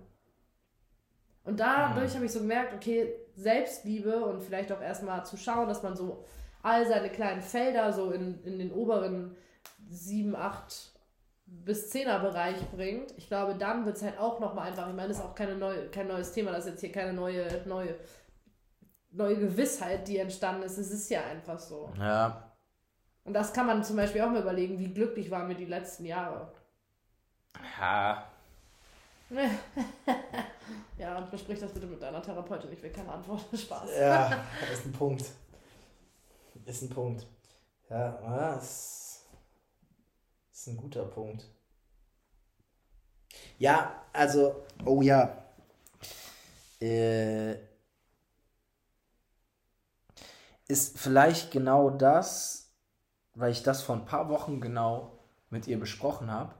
[1.48, 2.16] Und dadurch mhm.
[2.16, 6.24] habe ich so gemerkt, okay, Selbstliebe und vielleicht auch erstmal zu schauen, dass man so
[6.62, 9.36] all seine kleinen Felder so in, in den oberen
[9.88, 10.92] 7, 8
[11.46, 15.08] bis 10er Bereich bringt, ich glaube, dann wird es halt auch nochmal einfach, ich meine,
[15.08, 17.94] das ist auch keine neue, kein neues Thema, das ist jetzt hier keine neue, neue,
[19.10, 20.76] neue Gewissheit, die entstanden ist.
[20.76, 21.90] Es ist ja einfach so.
[21.98, 22.52] Ja.
[23.24, 26.04] Und das kann man zum Beispiel auch mal überlegen, wie glücklich waren wir die letzten
[26.04, 26.52] Jahre.
[27.80, 28.24] Ja.
[30.98, 33.44] ja, und besprich das bitte mit deiner Therapeutin, ich will keine Antwort.
[33.54, 33.90] Spaß.
[33.98, 35.24] Ja, das ist ein Punkt
[36.68, 37.26] ist ein Punkt.
[37.88, 39.24] Ja, das
[40.52, 41.48] ist ein guter Punkt.
[43.58, 45.44] Ja, also, oh ja.
[46.80, 47.54] Äh,
[50.68, 52.74] ist vielleicht genau das,
[53.34, 55.18] weil ich das vor ein paar Wochen genau
[55.50, 56.54] mit ihr besprochen habe.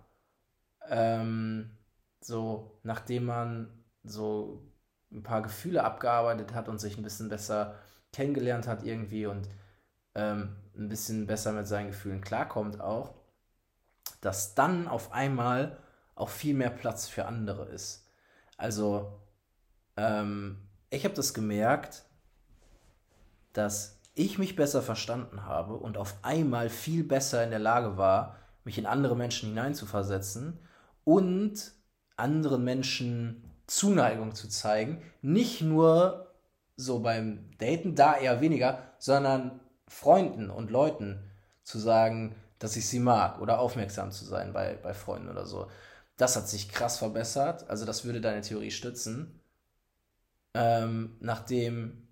[0.88, 1.76] Ähm,
[2.20, 4.72] so, nachdem man so
[5.12, 7.76] ein paar Gefühle abgearbeitet hat und sich ein bisschen besser
[8.12, 9.48] kennengelernt hat irgendwie und
[10.14, 13.14] ähm, ein bisschen besser mit seinen Gefühlen klarkommt auch,
[14.20, 15.78] dass dann auf einmal
[16.14, 18.08] auch viel mehr Platz für andere ist.
[18.56, 19.20] Also
[19.96, 20.58] ähm,
[20.90, 22.04] ich habe das gemerkt,
[23.52, 28.36] dass ich mich besser verstanden habe und auf einmal viel besser in der Lage war,
[28.64, 30.58] mich in andere Menschen hineinzuversetzen
[31.04, 31.72] und
[32.16, 35.02] anderen Menschen Zuneigung zu zeigen.
[35.22, 36.34] Nicht nur
[36.76, 41.22] so beim Daten, da eher weniger, sondern Freunden und Leuten
[41.62, 45.70] zu sagen, dass ich sie mag oder aufmerksam zu sein bei, bei Freunden oder so.
[46.16, 47.68] Das hat sich krass verbessert.
[47.70, 49.40] Also das würde deine Theorie stützen.
[50.54, 52.08] Ähm, nachdem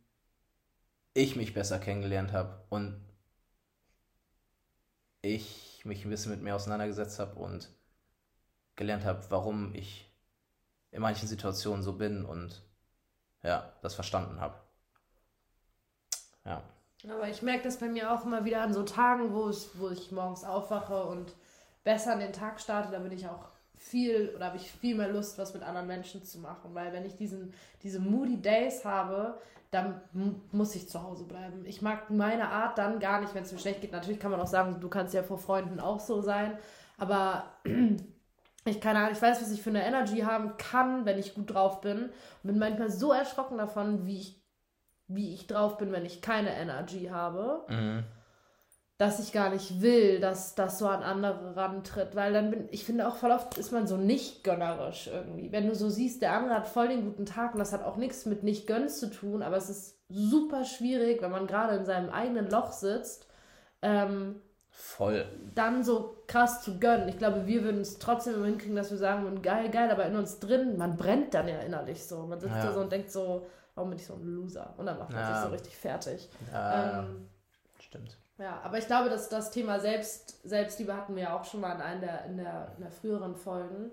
[1.14, 3.01] ich mich besser kennengelernt habe und
[5.22, 7.70] ich mich ein bisschen mit mir auseinandergesetzt habe und
[8.77, 10.12] gelernt habe, warum ich
[10.91, 12.62] in manchen Situationen so bin und
[13.43, 14.61] ja, das verstanden habe.
[16.45, 16.62] Ja.
[17.09, 19.90] Aber ich merke das bei mir auch immer wieder an so Tagen, wo, es, wo
[19.90, 21.34] ich morgens aufwache und
[21.84, 25.09] besser an den Tag starte, da bin ich auch viel oder habe ich viel mehr
[25.09, 26.74] Lust, was mit anderen Menschen zu machen.
[26.74, 27.52] Weil wenn ich diesen,
[27.82, 29.38] diese Moody Days habe,
[29.70, 30.00] dann
[30.52, 31.64] muss ich zu Hause bleiben.
[31.64, 33.92] Ich mag meine Art dann gar nicht, wenn es mir schlecht geht.
[33.92, 36.59] Natürlich kann man auch sagen, du kannst ja vor Freunden auch so sein,
[36.98, 37.44] aber
[38.64, 41.52] ich keine Ahnung, ich weiß, was ich für eine Energy haben kann, wenn ich gut
[41.52, 42.04] drauf bin.
[42.04, 42.11] Und
[42.42, 44.40] bin manchmal so erschrocken davon, wie ich,
[45.09, 47.64] wie ich drauf bin, wenn ich keine Energy habe.
[47.68, 48.04] Mhm.
[48.98, 52.16] Dass ich gar nicht will, dass das so an andere rantritt.
[52.16, 55.52] Weil dann bin, ich finde auch voll oft ist man so nicht gönnerisch irgendwie.
[55.52, 57.96] Wenn du so siehst, der andere hat voll den guten Tag und das hat auch
[57.96, 61.84] nichts mit nicht gönnen zu tun, aber es ist super schwierig, wenn man gerade in
[61.84, 63.26] seinem eigenen Loch sitzt,
[63.82, 64.40] ähm,
[64.78, 65.24] Voll.
[65.54, 67.09] Dann so krass zu gönnen.
[67.09, 70.16] Ich glaube, wir würden es trotzdem immer hinkriegen, dass wir sagen geil, geil, aber in
[70.16, 72.26] uns drin, man brennt dann ja innerlich so.
[72.26, 72.66] Man sitzt ja.
[72.66, 73.46] da so und denkt so,
[73.77, 74.74] warum bin ich so ein Loser?
[74.77, 75.35] Und dann macht man ja.
[75.35, 76.29] sich so richtig fertig.
[76.53, 77.29] Ja, ähm,
[77.79, 78.18] stimmt.
[78.39, 81.74] Ja, aber ich glaube, dass das Thema Selbst, Selbstliebe hatten wir ja auch schon mal
[81.74, 83.93] in einer der, in der, in der früheren Folgen.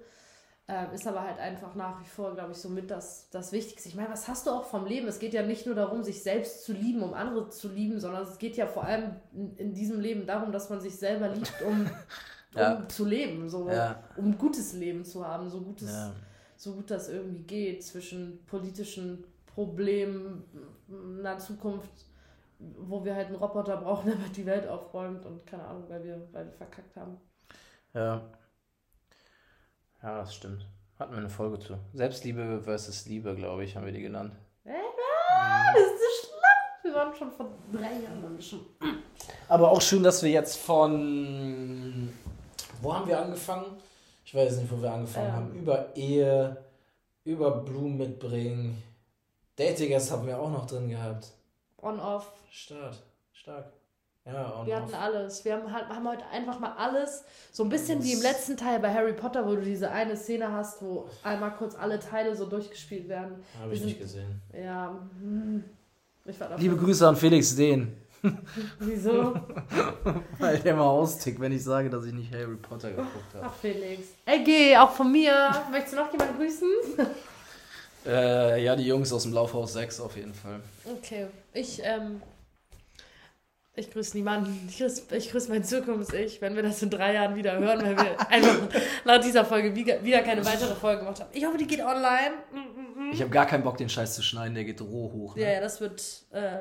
[0.65, 3.89] Ähm, ist aber halt einfach nach wie vor, glaube ich, so mit das, das Wichtigste.
[3.89, 5.09] Ich meine, was hast du auch vom Leben?
[5.09, 8.23] Es geht ja nicht nur darum, sich selbst zu lieben, um andere zu lieben, sondern
[8.23, 11.61] es geht ja vor allem in, in diesem Leben darum, dass man sich selber liebt,
[11.67, 11.89] um,
[12.55, 12.75] ja.
[12.75, 14.01] um zu leben, so, ja.
[14.15, 16.13] um ein gutes Leben zu haben, so, gutes, ja.
[16.55, 20.43] so gut das irgendwie geht zwischen politischen Problemen,
[21.19, 22.05] einer Zukunft,
[22.59, 26.27] wo wir halt einen Roboter brauchen, der die Welt aufräumt und keine Ahnung, weil wir,
[26.31, 27.17] weil wir verkackt haben.
[27.93, 28.21] Ja.
[30.01, 30.65] Ja, das stimmt.
[30.99, 31.77] Hatten wir eine Folge zu.
[31.93, 34.33] Selbstliebe versus Liebe, glaube ich, haben wir die genannt.
[34.63, 34.71] Äh,
[35.73, 36.83] das ist so schlimm.
[36.83, 38.59] Wir waren schon vor drei Jahren schon.
[39.47, 42.11] Aber auch schön, dass wir jetzt von.
[42.81, 43.77] Wo haben wir angefangen?
[44.25, 45.33] Ich weiß nicht, wo wir angefangen ähm.
[45.33, 45.53] haben.
[45.53, 46.57] Über Ehe,
[47.23, 48.81] über Blumen mitbringen.
[49.55, 51.27] Dating haben wir auch noch drin gehabt.
[51.81, 52.31] On-off.
[52.49, 52.95] Stark.
[53.33, 53.65] Stark.
[54.25, 55.43] Ja, wir hatten alles.
[55.43, 58.93] Wir haben, haben heute einfach mal alles, so ein bisschen wie im letzten Teil bei
[58.93, 63.09] Harry Potter, wo du diese eine Szene hast, wo einmal kurz alle Teile so durchgespielt
[63.09, 63.43] werden.
[63.61, 64.41] Habe ich sind, nicht gesehen.
[64.53, 64.97] Ja.
[65.19, 65.65] Hm,
[66.57, 67.97] Liebe Grüße an Felix Dehn.
[68.79, 69.33] Wieso?
[70.39, 73.45] Weil der mal austickt, wenn ich sage, dass ich nicht Harry Potter geguckt habe.
[73.45, 74.07] Ach, Felix.
[74.25, 75.51] Ey, geh, auch von mir.
[75.69, 76.69] Möchtest du noch jemanden grüßen?
[78.05, 80.59] Äh, ja, die Jungs aus dem Laufhaus 6 auf jeden Fall.
[80.85, 81.27] Okay.
[81.53, 82.21] Ich, ähm,
[83.75, 84.67] ich grüße niemanden.
[84.69, 87.97] Ich grüße, ich grüße mein Zukunfts-Ich, wenn wir das in drei Jahren wieder hören, weil
[87.97, 88.59] wir einfach
[89.05, 91.29] nach dieser Folge wieder keine weitere Folge gemacht haben.
[91.33, 92.33] Ich hoffe, die geht online.
[93.11, 95.35] Ich habe gar keinen Bock, den Scheiß zu schneiden, der geht roh hoch.
[95.35, 95.41] Ne?
[95.41, 96.59] Ja, ja, das wird äh,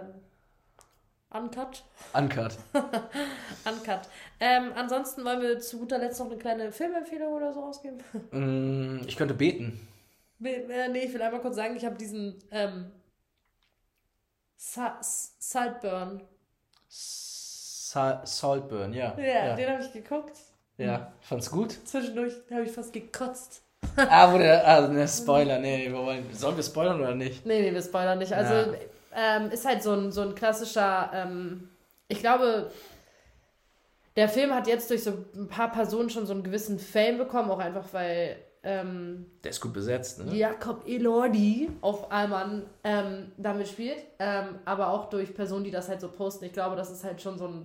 [1.30, 1.84] uncut.
[2.14, 2.56] Uncut.
[2.72, 4.00] uncut.
[4.40, 7.98] Ähm, ansonsten wollen wir zu guter Letzt noch eine kleine Filmempfehlung oder so rausgeben.
[8.30, 9.86] Mm, ich könnte beten.
[10.44, 12.90] Äh, nee, ich will einmal kurz sagen, ich habe diesen ähm,
[14.56, 16.22] Saltburn
[18.24, 19.14] Saltburn, ja.
[19.18, 19.54] Ja, ja.
[19.54, 20.36] den habe ich geguckt.
[20.78, 21.76] Ja, fand's gut?
[21.84, 23.62] Zwischendurch habe ich fast gekotzt.
[23.96, 27.44] ah, wo der, ah, ne, Spoiler, nee, wir wollen, sollen wir spoilern oder nicht?
[27.44, 28.32] Nee, nee, wir spoilern nicht.
[28.32, 28.78] Also, ja.
[29.14, 31.68] ähm, ist halt so ein, so ein klassischer, ähm,
[32.08, 32.70] ich glaube,
[34.16, 37.50] der Film hat jetzt durch so ein paar Personen schon so einen gewissen Fame bekommen,
[37.50, 40.36] auch einfach weil ähm, der ist gut besetzt, ne?
[40.36, 46.00] Jakob Elordi auf einmal ähm, damit spielt, ähm, aber auch durch Personen, die das halt
[46.00, 46.44] so posten.
[46.44, 47.64] Ich glaube, das ist halt schon so ein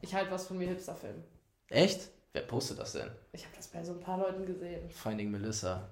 [0.00, 1.24] Ich halt was von mir Hipster-Film.
[1.70, 2.08] Echt?
[2.32, 3.10] Wer postet das denn?
[3.32, 4.88] Ich habe das bei so ein paar Leuten gesehen.
[4.90, 5.88] Finding Melissa.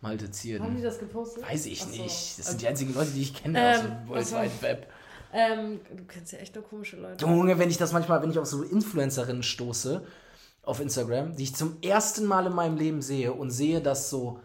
[0.00, 0.64] Malte Zierden.
[0.64, 1.42] Haben die das gepostet?
[1.42, 2.02] Weiß ich Achso.
[2.02, 2.38] nicht.
[2.38, 4.86] Das sind die einzigen Leute, die ich kenne aus dem ähm, World Wide Web.
[5.32, 7.24] Ähm, du kennst ja echt nur komische Leute.
[7.24, 10.04] Junge, wenn ich das manchmal, wenn ich auf so Influencerinnen stoße,
[10.62, 14.40] auf Instagram, die ich zum ersten Mal in meinem Leben sehe und sehe, dass so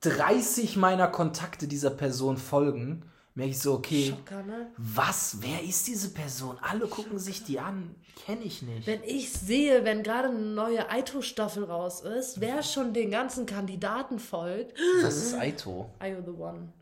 [0.00, 4.70] 30 meiner Kontakte dieser Person folgen, merke ich so, okay, Schocker, ne?
[4.76, 6.58] was, wer ist diese Person?
[6.60, 7.94] Alle gucken sich die an,
[8.26, 8.86] kenne ich nicht.
[8.86, 14.18] Wenn ich sehe, wenn gerade eine neue Aito-Staffel raus ist, wer schon den ganzen Kandidaten
[14.18, 14.78] folgt.
[15.02, 15.88] Was ist Aito?
[15.98, 16.72] Are you the one?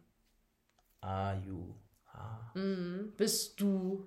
[1.03, 1.75] Are you?
[2.55, 2.59] Ah.
[2.59, 3.13] Mhm.
[3.17, 4.07] Bist du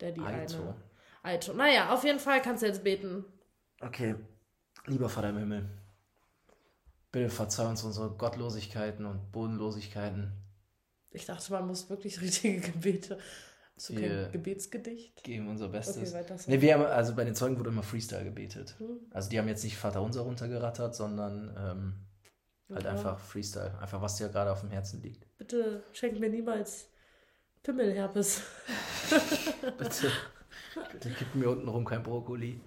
[0.00, 0.56] der die Aito.
[0.56, 0.74] eine?
[1.22, 1.52] Aito.
[1.54, 3.24] Naja, auf jeden Fall kannst du jetzt beten.
[3.80, 4.14] Okay,
[4.86, 5.68] lieber Vater im Himmel,
[7.10, 10.32] bitte verzeih uns unsere Gottlosigkeiten und Bodenlosigkeiten.
[11.10, 13.18] Ich dachte, man muss wirklich richtige Gebete.
[13.88, 15.22] Du Wir- kein Gebetsgedicht?
[15.24, 16.14] Geben unser Bestes.
[16.14, 16.50] Okay, so.
[16.50, 18.76] nee, wir haben, also bei den Zeugen wurde immer Freestyle gebetet.
[18.78, 19.00] Hm.
[19.10, 21.94] Also die haben jetzt nicht Vater unser runtergerattert, sondern ähm,
[22.74, 22.90] halt Ja.
[22.90, 23.76] einfach Freestyle.
[23.80, 25.26] Einfach was dir gerade auf dem Herzen liegt.
[25.38, 26.88] Bitte schenk mir niemals
[27.62, 28.42] Pimmelherpes.
[29.78, 30.10] Bitte,
[30.90, 32.60] bitte gib mir unten rum kein Brokkoli.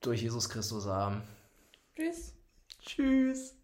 [0.00, 1.22] Durch Jesus Christus Arm.
[1.94, 2.34] Tschüss.
[2.84, 3.59] Tschüss.